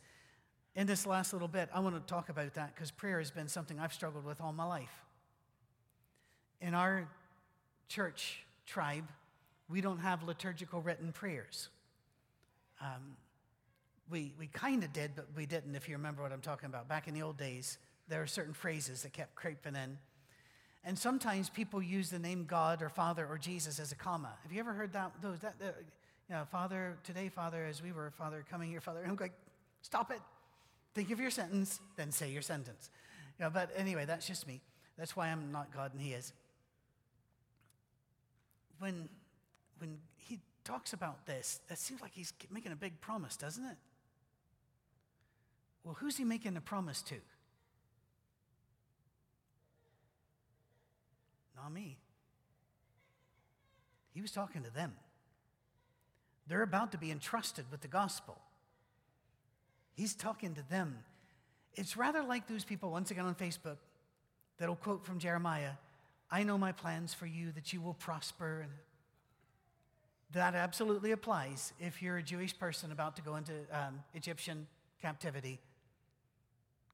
in 0.76 0.88
this 0.88 1.06
last 1.06 1.34
little 1.34 1.48
bit, 1.48 1.70
I 1.74 1.80
want 1.80 1.96
to 1.96 2.14
talk 2.14 2.30
about 2.30 2.54
that 2.54 2.74
because 2.74 2.92
prayer 2.92 3.20
has 3.20 3.32
been 3.32 3.48
something 3.48 3.80
I've 3.80 3.94
struggled 3.94 4.26
with 4.26 4.40
all 4.40 4.54
my 4.54 4.64
life. 4.64 5.04
In 6.62 6.74
our 6.74 7.10
church 7.88 8.44
tribe, 8.66 9.10
we 9.70 9.82
don't 9.82 10.00
have 10.00 10.24
liturgical 10.24 10.82
written 10.82 11.12
prayers. 11.12 11.70
Um, 12.80 13.18
we 14.10 14.34
we 14.40 14.48
kind 14.48 14.84
of 14.84 14.94
did, 14.94 15.12
but 15.16 15.28
we 15.36 15.46
didn't, 15.46 15.76
if 15.76 15.90
you 15.90 15.96
remember 15.96 16.22
what 16.22 16.32
I'm 16.32 16.42
talking 16.42 16.68
about. 16.68 16.88
Back 16.88 17.08
in 17.08 17.14
the 17.14 17.22
old 17.22 17.38
days, 17.38 17.78
there 18.08 18.22
are 18.22 18.28
certain 18.28 18.54
phrases 18.54 19.04
that 19.04 19.14
kept 19.14 19.36
creeping 19.36 19.76
in. 19.76 19.98
And 20.84 20.98
sometimes 20.98 21.50
people 21.50 21.82
use 21.82 22.10
the 22.10 22.20
name 22.20 22.46
God 22.46 22.82
or 22.82 22.90
Father 22.90 23.28
or 23.30 23.38
Jesus 23.38 23.80
as 23.80 23.92
a 23.92 23.96
comma. 23.96 24.32
Have 24.44 24.52
you 24.52 24.60
ever 24.60 24.74
heard 24.74 24.94
that? 24.94 25.12
Those 25.22 25.40
that, 25.40 25.56
uh, 25.62 25.68
you 26.28 26.36
know, 26.36 26.44
Father 26.52 26.98
today, 27.04 27.30
Father, 27.30 27.66
as 27.66 27.84
we 27.84 27.92
were, 27.92 28.10
Father 28.12 28.44
coming 28.50 28.70
here, 28.70 28.82
Father. 28.82 29.04
I'm 29.08 29.16
like, 29.16 29.34
stop 29.82 30.12
it. 30.12 30.20
Think 30.94 31.12
of 31.12 31.20
your 31.20 31.32
sentence, 31.32 31.80
then 31.96 32.12
say 32.12 32.32
your 32.32 32.42
sentence. 32.42 32.90
You 33.40 33.46
know, 33.46 33.52
but 33.52 33.72
anyway, 33.76 34.06
that's 34.06 34.28
just 34.28 34.48
me. 34.48 34.62
That's 34.98 35.16
why 35.16 35.28
I'm 35.28 35.52
not 35.52 35.74
God 35.74 35.94
and 35.94 36.02
He 36.02 36.14
is. 36.14 36.34
When 38.80 39.10
when 39.80 39.98
He 40.18 40.40
talks 40.64 40.94
about 40.94 41.26
this, 41.26 41.62
that 41.70 41.78
seems 41.78 42.02
like 42.02 42.12
He's 42.14 42.34
making 42.52 42.72
a 42.72 42.76
big 42.76 43.00
promise, 43.02 43.38
doesn't 43.38 43.66
it? 43.66 43.78
Well, 45.84 45.96
who's 46.00 46.18
He 46.18 46.24
making 46.24 46.54
the 46.54 46.62
promise 46.62 47.02
to? 47.04 47.16
Not 51.56 51.72
me. 51.72 51.98
He 54.14 54.22
was 54.22 54.32
talking 54.32 54.64
to 54.64 54.74
them. 54.74 54.94
They're 56.48 56.64
about 56.64 56.92
to 56.92 56.98
be 56.98 57.12
entrusted 57.12 57.66
with 57.72 57.82
the 57.82 57.88
gospel. 57.88 58.38
He's 59.94 60.14
talking 60.14 60.56
to 60.56 60.70
them. 60.70 61.00
It's 61.76 61.96
rather 61.96 62.24
like 62.24 62.48
those 62.48 62.64
people, 62.64 62.92
once 62.92 63.12
again 63.12 63.26
on 63.26 63.36
Facebook, 63.36 63.78
that'll 64.58 64.76
quote 64.76 65.06
from 65.06 65.20
Jeremiah 65.20 65.72
I 66.34 66.44
know 66.44 66.58
my 66.58 66.72
plans 66.72 67.14
for 67.14 67.26
you 67.26 67.52
that 67.52 67.74
you 67.74 67.82
will 67.82 67.94
prosper. 67.94 68.66
That 70.32 70.56
absolutely 70.56 71.12
applies 71.12 71.74
if 71.78 72.02
you're 72.02 72.18
a 72.18 72.24
Jewish 72.24 72.58
person 72.58 72.94
about 72.94 73.18
to 73.18 73.22
go 73.22 73.36
into 73.36 73.52
um, 73.74 74.02
Egyptian 74.14 74.66
captivity, 75.02 75.60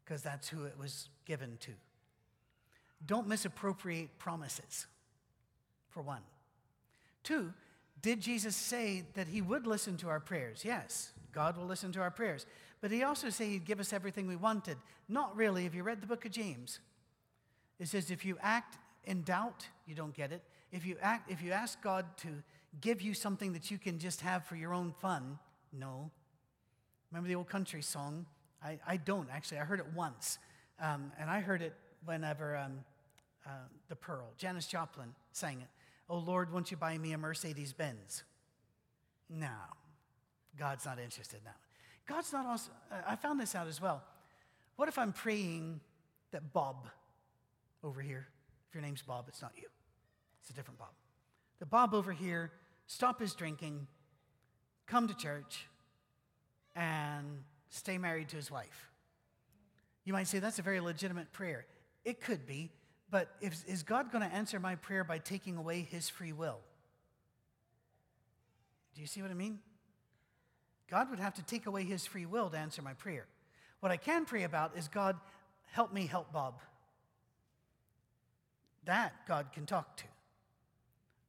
because 0.03 0.23
that's 0.23 0.49
who 0.49 0.63
it 0.63 0.73
was 0.79 1.09
given 1.25 1.57
to. 1.61 1.71
Don't 3.05 3.27
misappropriate 3.27 4.17
promises, 4.17 4.87
for 5.89 6.01
one. 6.01 6.21
Two, 7.23 7.53
did 8.01 8.21
Jesus 8.21 8.55
say 8.55 9.03
that 9.13 9.27
he 9.27 9.41
would 9.41 9.67
listen 9.67 9.97
to 9.97 10.09
our 10.09 10.19
prayers? 10.19 10.63
Yes, 10.65 11.11
God 11.31 11.57
will 11.57 11.65
listen 11.65 11.91
to 11.91 11.99
our 11.99 12.09
prayers. 12.09 12.47
But 12.81 12.91
he 12.91 13.03
also 13.03 13.29
said 13.29 13.47
he'd 13.47 13.65
give 13.65 13.79
us 13.79 13.91
everything 13.91 14.27
we 14.27 14.35
wanted. 14.35 14.77
Not 15.09 15.35
really. 15.35 15.65
If 15.65 15.73
you 15.73 15.83
read 15.83 16.01
the 16.01 16.07
book 16.07 16.25
of 16.25 16.31
James, 16.31 16.79
it 17.79 17.87
says 17.87 18.11
if 18.11 18.25
you 18.25 18.37
act 18.41 18.77
in 19.03 19.23
doubt, 19.23 19.67
you 19.85 19.95
don't 19.95 20.13
get 20.13 20.31
it. 20.31 20.43
If 20.71 20.85
you 20.85 20.97
act, 21.01 21.31
if 21.31 21.41
you 21.41 21.51
ask 21.51 21.81
God 21.81 22.05
to 22.17 22.27
give 22.81 23.01
you 23.01 23.13
something 23.13 23.53
that 23.53 23.71
you 23.71 23.77
can 23.77 23.99
just 23.99 24.21
have 24.21 24.45
for 24.45 24.55
your 24.55 24.73
own 24.73 24.93
fun, 24.99 25.39
no. 25.73 26.11
Remember 27.11 27.27
the 27.27 27.35
old 27.35 27.49
country 27.49 27.81
song? 27.81 28.25
I, 28.63 28.79
I 28.85 28.97
don't 28.97 29.29
actually. 29.31 29.59
I 29.59 29.63
heard 29.63 29.79
it 29.79 29.93
once, 29.95 30.39
um, 30.79 31.11
and 31.19 31.29
I 31.29 31.39
heard 31.39 31.61
it 31.61 31.73
whenever 32.05 32.57
um, 32.57 32.79
uh, 33.45 33.49
the 33.87 33.95
Pearl, 33.95 34.33
Janis 34.37 34.67
Joplin 34.67 35.13
sang 35.31 35.61
it. 35.61 35.69
Oh 36.09 36.17
Lord, 36.17 36.51
won't 36.51 36.69
you 36.69 36.77
buy 36.77 36.97
me 36.97 37.13
a 37.13 37.17
Mercedes 37.17 37.73
Benz? 37.73 38.23
No, 39.29 39.47
God's 40.57 40.85
not 40.85 40.99
interested 40.99 41.37
in 41.37 41.45
that. 41.45 41.66
God's 42.07 42.31
not 42.31 42.45
also, 42.45 42.71
I 43.05 43.15
found 43.15 43.39
this 43.39 43.53
out 43.53 43.67
as 43.67 43.81
well. 43.81 44.01
What 44.77 44.87
if 44.87 44.97
I'm 44.97 45.11
praying 45.11 45.81
that 46.31 46.53
Bob 46.53 46.87
over 47.83 48.01
here, 48.01 48.27
if 48.69 48.75
your 48.75 48.81
name's 48.81 49.01
Bob, 49.01 49.25
it's 49.27 49.41
not 49.41 49.51
you, 49.55 49.67
it's 50.41 50.49
a 50.49 50.53
different 50.53 50.79
Bob. 50.79 50.93
The 51.59 51.65
Bob 51.65 51.93
over 51.93 52.13
here 52.13 52.51
stop 52.85 53.19
his 53.19 53.33
drinking, 53.33 53.87
come 54.85 55.07
to 55.07 55.13
church, 55.13 55.67
and 56.75 57.43
stay 57.69 57.97
married 57.97 58.29
to 58.29 58.37
his 58.37 58.49
wife. 58.49 58.89
You 60.05 60.13
might 60.13 60.27
say 60.27 60.39
that's 60.39 60.59
a 60.59 60.61
very 60.61 60.79
legitimate 60.79 61.33
prayer. 61.33 61.65
It 62.05 62.21
could 62.21 62.45
be, 62.45 62.71
but 63.11 63.35
if, 63.41 63.61
is 63.67 63.83
God 63.83 64.11
going 64.11 64.27
to 64.27 64.33
answer 64.33 64.59
my 64.59 64.75
prayer 64.75 65.03
by 65.03 65.17
taking 65.17 65.57
away 65.57 65.81
his 65.81 66.07
free 66.07 66.31
will? 66.31 66.59
Do 68.95 69.01
you 69.01 69.07
see 69.07 69.21
what 69.21 69.31
I 69.31 69.33
mean? 69.33 69.59
God 70.89 71.09
would 71.09 71.19
have 71.19 71.33
to 71.35 71.43
take 71.43 71.65
away 71.65 71.83
his 71.83 72.05
free 72.05 72.25
will 72.25 72.49
to 72.49 72.57
answer 72.57 72.81
my 72.81 72.93
prayer. 72.93 73.25
What 73.79 73.91
I 73.91 73.97
can 73.97 74.25
pray 74.25 74.43
about 74.43 74.77
is 74.77 74.87
God, 74.87 75.17
help 75.71 75.93
me 75.93 76.05
help 76.05 76.31
Bob. 76.31 76.59
That 78.85 79.13
God 79.27 79.47
can 79.53 79.65
talk 79.65 79.97
to. 79.97 80.03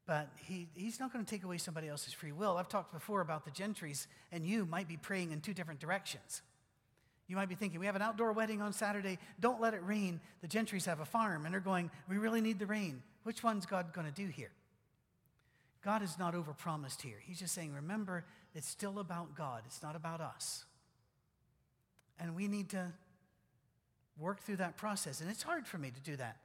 But 0.07 0.31
he, 0.37 0.69
he's 0.75 0.99
not 0.99 1.13
going 1.13 1.25
to 1.25 1.31
take 1.31 1.45
away 1.45 1.59
somebody 1.59 1.89
else's 1.89 2.15
free 2.15 2.33
will. 2.33 2.57
I've 2.57 2.69
talked 2.69 2.95
before 2.95 3.21
about 3.21 3.45
the 3.45 3.51
Gentrys, 3.51 4.07
and 4.33 4.47
you 4.47 4.65
might 4.65 4.89
be 4.89 4.97
praying 4.97 5.33
in 5.33 5.41
two 5.41 5.53
different 5.53 5.81
directions. 5.81 6.41
You 7.27 7.37
might 7.37 7.51
be 7.51 7.55
thinking, 7.55 7.79
we 7.79 7.85
have 7.85 7.97
an 7.97 8.01
outdoor 8.01 8.33
wedding 8.33 8.63
on 8.63 8.73
Saturday. 8.73 9.19
Don't 9.39 9.61
let 9.61 9.75
it 9.75 9.85
rain. 9.85 10.19
The 10.41 10.49
Gentrys 10.49 10.87
have 10.87 11.01
a 11.01 11.05
farm, 11.05 11.45
and 11.45 11.53
they're 11.53 11.61
going, 11.61 11.91
we 12.09 12.17
really 12.17 12.41
need 12.41 12.59
the 12.59 12.65
rain. 12.65 13.03
Which 13.25 13.43
one's 13.43 13.67
God 13.67 13.93
going 13.93 14.07
to 14.07 14.13
do 14.13 14.29
here? 14.29 14.53
God 15.85 16.03
is 16.03 16.19
not 16.19 16.35
overpromised 16.35 17.03
here. 17.03 17.19
He's 17.21 17.39
just 17.39 17.55
saying, 17.55 17.75
remember, 17.75 18.25
it's 18.55 18.69
still 18.69 18.99
about 18.99 19.35
God, 19.37 19.63
it's 19.67 19.83
not 19.83 19.97
about 19.97 20.21
us. 20.21 20.65
And 22.21 22.35
we 22.35 22.49
need 22.49 22.71
to 22.71 22.93
work 24.19 24.41
through 24.41 24.57
that 24.57 24.77
process. 24.77 25.21
And 25.21 25.31
it's 25.31 25.43
hard 25.43 25.67
for 25.67 25.79
me 25.79 25.91
to 25.91 26.01
do 26.01 26.17
that 26.17 26.37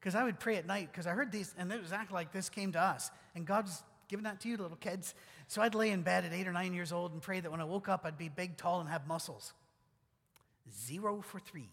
because 0.00 0.14
I 0.14 0.24
would 0.24 0.38
pray 0.38 0.56
at 0.56 0.66
night 0.66 0.90
because 0.92 1.06
I 1.06 1.12
heard 1.12 1.32
these, 1.32 1.54
and 1.56 1.72
it 1.72 1.76
was 1.76 1.84
exactly 1.84 2.14
like 2.14 2.32
this 2.32 2.48
came 2.48 2.72
to 2.72 2.80
us. 2.80 3.10
And 3.34 3.46
God's 3.46 3.82
giving 4.08 4.24
that 4.24 4.40
to 4.40 4.48
you, 4.48 4.56
little 4.56 4.76
kids. 4.76 5.14
So 5.48 5.62
I'd 5.62 5.74
lay 5.74 5.90
in 5.90 6.02
bed 6.02 6.24
at 6.24 6.32
eight 6.32 6.46
or 6.46 6.52
nine 6.52 6.74
years 6.74 6.92
old 6.92 7.12
and 7.12 7.22
pray 7.22 7.40
that 7.40 7.50
when 7.50 7.60
I 7.60 7.64
woke 7.64 7.88
up, 7.88 8.02
I'd 8.04 8.18
be 8.18 8.28
big, 8.28 8.56
tall, 8.56 8.80
and 8.80 8.88
have 8.88 9.06
muscles. 9.06 9.52
Zero 10.86 11.22
for 11.22 11.38
three. 11.38 11.70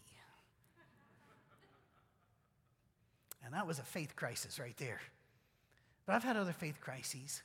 And 3.44 3.52
that 3.54 3.66
was 3.66 3.78
a 3.78 3.82
faith 3.82 4.14
crisis 4.16 4.58
right 4.58 4.76
there. 4.78 5.00
But 6.06 6.14
I've 6.14 6.24
had 6.24 6.36
other 6.36 6.52
faith 6.52 6.80
crises. 6.80 7.42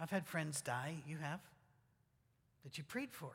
I've 0.00 0.10
had 0.10 0.26
friends 0.26 0.60
die, 0.60 0.96
you 1.06 1.18
have, 1.18 1.40
that 2.66 2.76
you 2.76 2.82
prayed 2.82 3.12
for. 3.12 3.30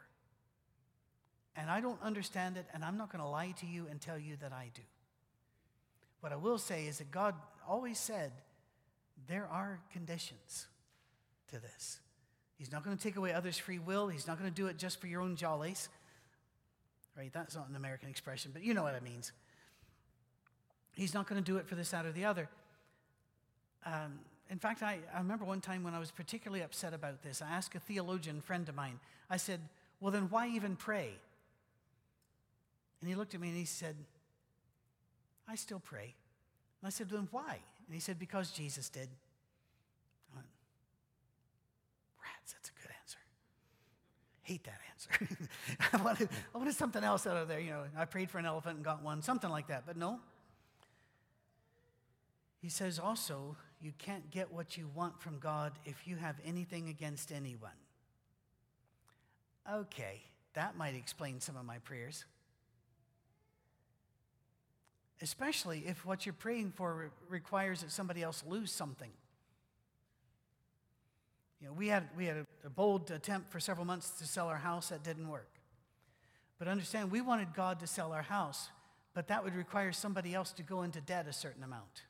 And 1.55 1.69
I 1.69 1.79
don't 1.79 2.01
understand 2.01 2.57
it, 2.57 2.65
and 2.73 2.83
I'm 2.83 2.97
not 2.97 3.13
going 3.13 3.23
to 3.23 3.29
lie 3.29 3.53
to 3.61 3.65
you 3.65 3.87
and 3.89 3.99
tell 3.99 4.19
you 4.19 4.35
that 4.41 4.51
I 4.51 4.69
do. 4.73 4.81
What 6.19 6.33
I 6.33 6.35
will 6.35 6.57
say 6.57 6.85
is 6.85 6.97
that 6.97 7.11
God 7.11 7.33
always 7.67 7.97
said 7.97 8.33
there 9.29 9.47
are 9.49 9.79
conditions 9.93 10.67
to 11.49 11.61
this. 11.61 12.01
He's 12.57 12.73
not 12.73 12.83
going 12.83 12.97
to 12.97 13.01
take 13.01 13.15
away 13.15 13.33
others' 13.33 13.57
free 13.57 13.79
will. 13.79 14.09
He's 14.09 14.27
not 14.27 14.37
going 14.37 14.49
to 14.49 14.55
do 14.55 14.67
it 14.67 14.77
just 14.77 14.99
for 14.99 15.07
your 15.07 15.21
own 15.21 15.37
jollies. 15.37 15.87
Right? 17.17 17.31
That's 17.31 17.55
not 17.55 17.69
an 17.69 17.77
American 17.77 18.09
expression, 18.09 18.51
but 18.53 18.63
you 18.63 18.73
know 18.73 18.83
what 18.83 18.95
it 18.95 19.03
means. 19.03 19.31
He's 20.93 21.13
not 21.13 21.25
going 21.25 21.41
to 21.41 21.51
do 21.51 21.57
it 21.57 21.67
for 21.67 21.75
this, 21.75 21.91
that, 21.91 22.05
or 22.05 22.11
the 22.11 22.25
other. 22.25 22.49
Um, 23.85 24.19
in 24.51 24.59
fact, 24.59 24.83
I, 24.83 24.99
I 25.15 25.19
remember 25.19 25.45
one 25.45 25.61
time 25.61 25.81
when 25.81 25.93
I 25.93 25.99
was 25.99 26.11
particularly 26.11 26.61
upset 26.61 26.93
about 26.93 27.23
this. 27.23 27.41
I 27.41 27.49
asked 27.49 27.73
a 27.73 27.79
theologian 27.79 28.41
friend 28.41 28.67
of 28.67 28.75
mine, 28.75 28.99
I 29.29 29.37
said, 29.37 29.61
Well, 30.01 30.11
then 30.11 30.27
why 30.29 30.49
even 30.49 30.75
pray? 30.75 31.13
And 32.99 33.09
he 33.09 33.15
looked 33.15 33.33
at 33.33 33.39
me 33.39 33.47
and 33.47 33.57
he 33.57 33.63
said, 33.63 33.95
I 35.47 35.55
still 35.55 35.79
pray. 35.79 36.13
And 36.81 36.87
I 36.87 36.89
said, 36.89 37.09
Then 37.09 37.29
why? 37.31 37.59
And 37.87 37.93
he 37.93 38.01
said, 38.01 38.19
Because 38.19 38.51
Jesus 38.51 38.89
did. 38.89 39.07
Went, 40.35 40.47
Rats, 42.21 42.51
that's 42.51 42.69
a 42.69 42.73
good 42.81 42.93
answer. 43.01 43.19
Hate 44.41 44.65
that 44.65 44.79
answer. 44.91 45.47
I, 45.93 46.03
wanted, 46.03 46.29
I 46.53 46.57
wanted 46.57 46.75
something 46.75 47.05
else 47.05 47.25
out 47.25 47.37
of 47.37 47.47
there. 47.47 47.61
You 47.61 47.69
know, 47.69 47.83
I 47.97 48.03
prayed 48.03 48.29
for 48.29 48.37
an 48.37 48.45
elephant 48.45 48.75
and 48.75 48.83
got 48.83 49.01
one, 49.01 49.21
something 49.21 49.49
like 49.49 49.67
that. 49.67 49.83
But 49.87 49.95
no. 49.95 50.19
He 52.61 52.67
says 52.67 52.99
also, 52.99 53.55
you 53.81 53.91
can't 53.97 54.29
get 54.31 54.51
what 54.51 54.77
you 54.77 54.89
want 54.93 55.21
from 55.21 55.39
God 55.39 55.73
if 55.85 56.07
you 56.07 56.15
have 56.17 56.35
anything 56.45 56.89
against 56.89 57.31
anyone. 57.31 57.71
Okay, 59.71 60.21
that 60.53 60.77
might 60.77 60.95
explain 60.95 61.39
some 61.39 61.55
of 61.55 61.65
my 61.65 61.79
prayers. 61.79 62.25
Especially 65.21 65.83
if 65.85 66.05
what 66.05 66.25
you're 66.25 66.33
praying 66.33 66.73
for 66.75 67.11
requires 67.29 67.81
that 67.81 67.91
somebody 67.91 68.21
else 68.21 68.43
lose 68.47 68.71
something. 68.71 69.11
You 71.59 71.67
know, 71.67 71.73
we 71.73 71.87
had, 71.87 72.09
we 72.17 72.25
had 72.25 72.37
a, 72.37 72.45
a 72.65 72.69
bold 72.69 73.11
attempt 73.11 73.51
for 73.51 73.59
several 73.59 73.85
months 73.85 74.09
to 74.19 74.25
sell 74.25 74.47
our 74.47 74.57
house 74.57 74.89
that 74.89 75.03
didn't 75.03 75.27
work. 75.27 75.59
But 76.57 76.67
understand, 76.67 77.11
we 77.11 77.21
wanted 77.21 77.53
God 77.53 77.79
to 77.79 77.87
sell 77.87 78.13
our 78.13 78.23
house, 78.23 78.69
but 79.13 79.27
that 79.27 79.43
would 79.43 79.55
require 79.55 79.91
somebody 79.91 80.33
else 80.33 80.51
to 80.53 80.63
go 80.63 80.81
into 80.81 81.01
debt 81.01 81.27
a 81.27 81.33
certain 81.33 81.63
amount. 81.63 82.01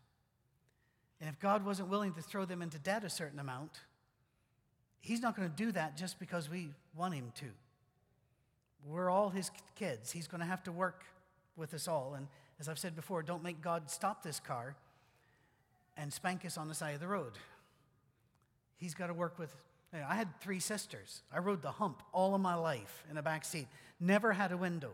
And 1.21 1.29
if 1.29 1.39
God 1.39 1.63
wasn't 1.63 1.87
willing 1.89 2.13
to 2.13 2.21
throw 2.21 2.45
them 2.45 2.61
into 2.61 2.79
debt 2.79 3.03
a 3.03 3.09
certain 3.09 3.39
amount, 3.39 3.79
He's 4.99 5.21
not 5.21 5.35
going 5.35 5.49
to 5.49 5.55
do 5.55 5.71
that 5.71 5.95
just 5.95 6.19
because 6.19 6.49
we 6.49 6.69
want 6.95 7.13
Him 7.13 7.31
to. 7.35 7.45
We're 8.85 9.09
all 9.09 9.29
His 9.29 9.51
kids. 9.75 10.11
He's 10.11 10.27
going 10.27 10.41
to 10.41 10.47
have 10.47 10.63
to 10.63 10.71
work 10.71 11.03
with 11.55 11.73
us 11.73 11.87
all. 11.87 12.15
And 12.15 12.27
as 12.59 12.67
I've 12.67 12.79
said 12.79 12.95
before, 12.95 13.23
don't 13.23 13.43
make 13.43 13.61
God 13.61 13.89
stop 13.89 14.23
this 14.23 14.39
car. 14.39 14.75
and 15.97 16.11
spank 16.11 16.45
us 16.45 16.57
on 16.57 16.67
the 16.67 16.73
side 16.73 16.95
of 16.95 16.99
the 16.99 17.07
road. 17.07 17.33
He's 18.77 18.95
got 18.95 19.07
to 19.07 19.13
work 19.13 19.37
with. 19.37 19.53
You 19.93 19.99
know, 19.99 20.05
I 20.09 20.15
had 20.15 20.39
three 20.39 20.59
sisters. 20.59 21.21
I 21.33 21.39
rode 21.39 21.61
the 21.61 21.71
hump 21.71 22.01
all 22.13 22.33
of 22.33 22.41
my 22.41 22.55
life 22.55 23.03
in 23.09 23.15
the 23.15 23.21
back 23.21 23.43
seat. 23.43 23.67
Never 23.99 24.33
had 24.33 24.51
a 24.51 24.57
window. 24.57 24.91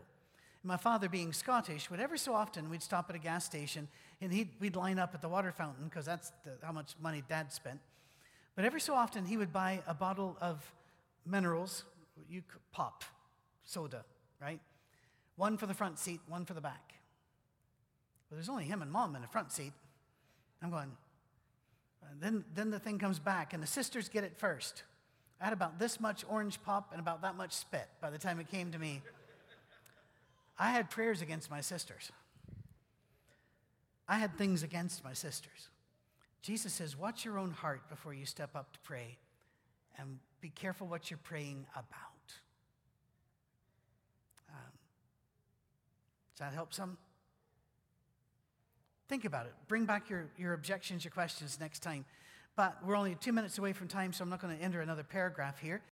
My 0.64 0.76
father, 0.76 1.08
being 1.08 1.32
Scottish, 1.32 1.90
would 1.90 2.00
every 2.00 2.18
so 2.18 2.34
often 2.34 2.68
we'd 2.68 2.82
stop 2.82 3.06
at 3.08 3.16
a 3.16 3.18
gas 3.18 3.44
station 3.44 3.88
and 4.20 4.46
we'd 4.60 4.76
line 4.76 4.98
up 4.98 5.14
at 5.14 5.22
the 5.22 5.28
water 5.28 5.52
fountain 5.52 5.84
because 5.84 6.04
that's 6.04 6.32
the, 6.44 6.52
how 6.62 6.72
much 6.72 6.94
money 7.00 7.22
Dad 7.28 7.52
spent. 7.52 7.78
But 8.56 8.64
every 8.64 8.80
so 8.80 8.94
often 8.94 9.24
he 9.24 9.36
would 9.36 9.52
buy 9.52 9.82
a 9.86 9.94
bottle 9.94 10.36
of 10.40 10.70
minerals, 11.24 11.84
you 12.28 12.42
pop 12.72 13.04
soda, 13.64 14.04
right? 14.40 14.60
One 15.36 15.56
for 15.56 15.66
the 15.66 15.74
front 15.74 15.98
seat, 15.98 16.20
one 16.26 16.44
for 16.44 16.54
the 16.54 16.60
back. 16.60 16.94
Well, 18.28 18.36
there's 18.36 18.48
only 18.48 18.64
him 18.64 18.82
and 18.82 18.90
mom 18.90 19.14
in 19.14 19.22
the 19.22 19.28
front 19.28 19.52
seat. 19.52 19.72
I'm 20.60 20.70
going, 20.70 20.90
uh, 22.02 22.06
then, 22.20 22.44
then 22.54 22.70
the 22.70 22.80
thing 22.80 22.98
comes 22.98 23.20
back, 23.20 23.54
and 23.54 23.62
the 23.62 23.66
sisters 23.66 24.08
get 24.08 24.24
it 24.24 24.36
first. 24.36 24.82
I 25.40 25.44
had 25.44 25.52
about 25.52 25.78
this 25.78 26.00
much 26.00 26.24
orange 26.28 26.60
pop 26.62 26.90
and 26.90 27.00
about 27.00 27.22
that 27.22 27.36
much 27.36 27.52
spit 27.52 27.88
by 28.00 28.10
the 28.10 28.18
time 28.18 28.40
it 28.40 28.50
came 28.50 28.72
to 28.72 28.78
me. 28.78 29.02
I 30.58 30.70
had 30.70 30.90
prayers 30.90 31.22
against 31.22 31.50
my 31.50 31.60
sisters. 31.60 32.10
I 34.08 34.18
had 34.18 34.36
things 34.36 34.62
against 34.62 35.04
my 35.04 35.12
sisters. 35.12 35.68
Jesus 36.42 36.72
says, 36.72 36.96
Watch 36.96 37.24
your 37.24 37.38
own 37.38 37.50
heart 37.50 37.88
before 37.88 38.14
you 38.14 38.24
step 38.24 38.56
up 38.56 38.72
to 38.72 38.78
pray, 38.80 39.18
and 39.98 40.18
be 40.40 40.48
careful 40.48 40.86
what 40.86 41.10
you're 41.10 41.20
praying 41.22 41.66
about. 41.74 42.32
Um, 44.50 44.72
does 46.32 46.40
that 46.40 46.54
help 46.54 46.72
some? 46.72 46.96
Think 49.08 49.24
about 49.24 49.46
it. 49.46 49.54
Bring 49.68 49.84
back 49.84 50.10
your, 50.10 50.28
your 50.36 50.52
objections, 50.52 51.04
your 51.04 51.10
questions 51.12 51.58
next 51.60 51.80
time. 51.80 52.04
But 52.56 52.76
we're 52.84 52.96
only 52.96 53.14
two 53.14 53.32
minutes 53.32 53.58
away 53.58 53.72
from 53.72 53.88
time, 53.88 54.12
so 54.12 54.22
I'm 54.22 54.30
not 54.30 54.40
going 54.40 54.56
to 54.56 54.62
enter 54.62 54.80
another 54.80 55.04
paragraph 55.04 55.60
here. 55.60 55.82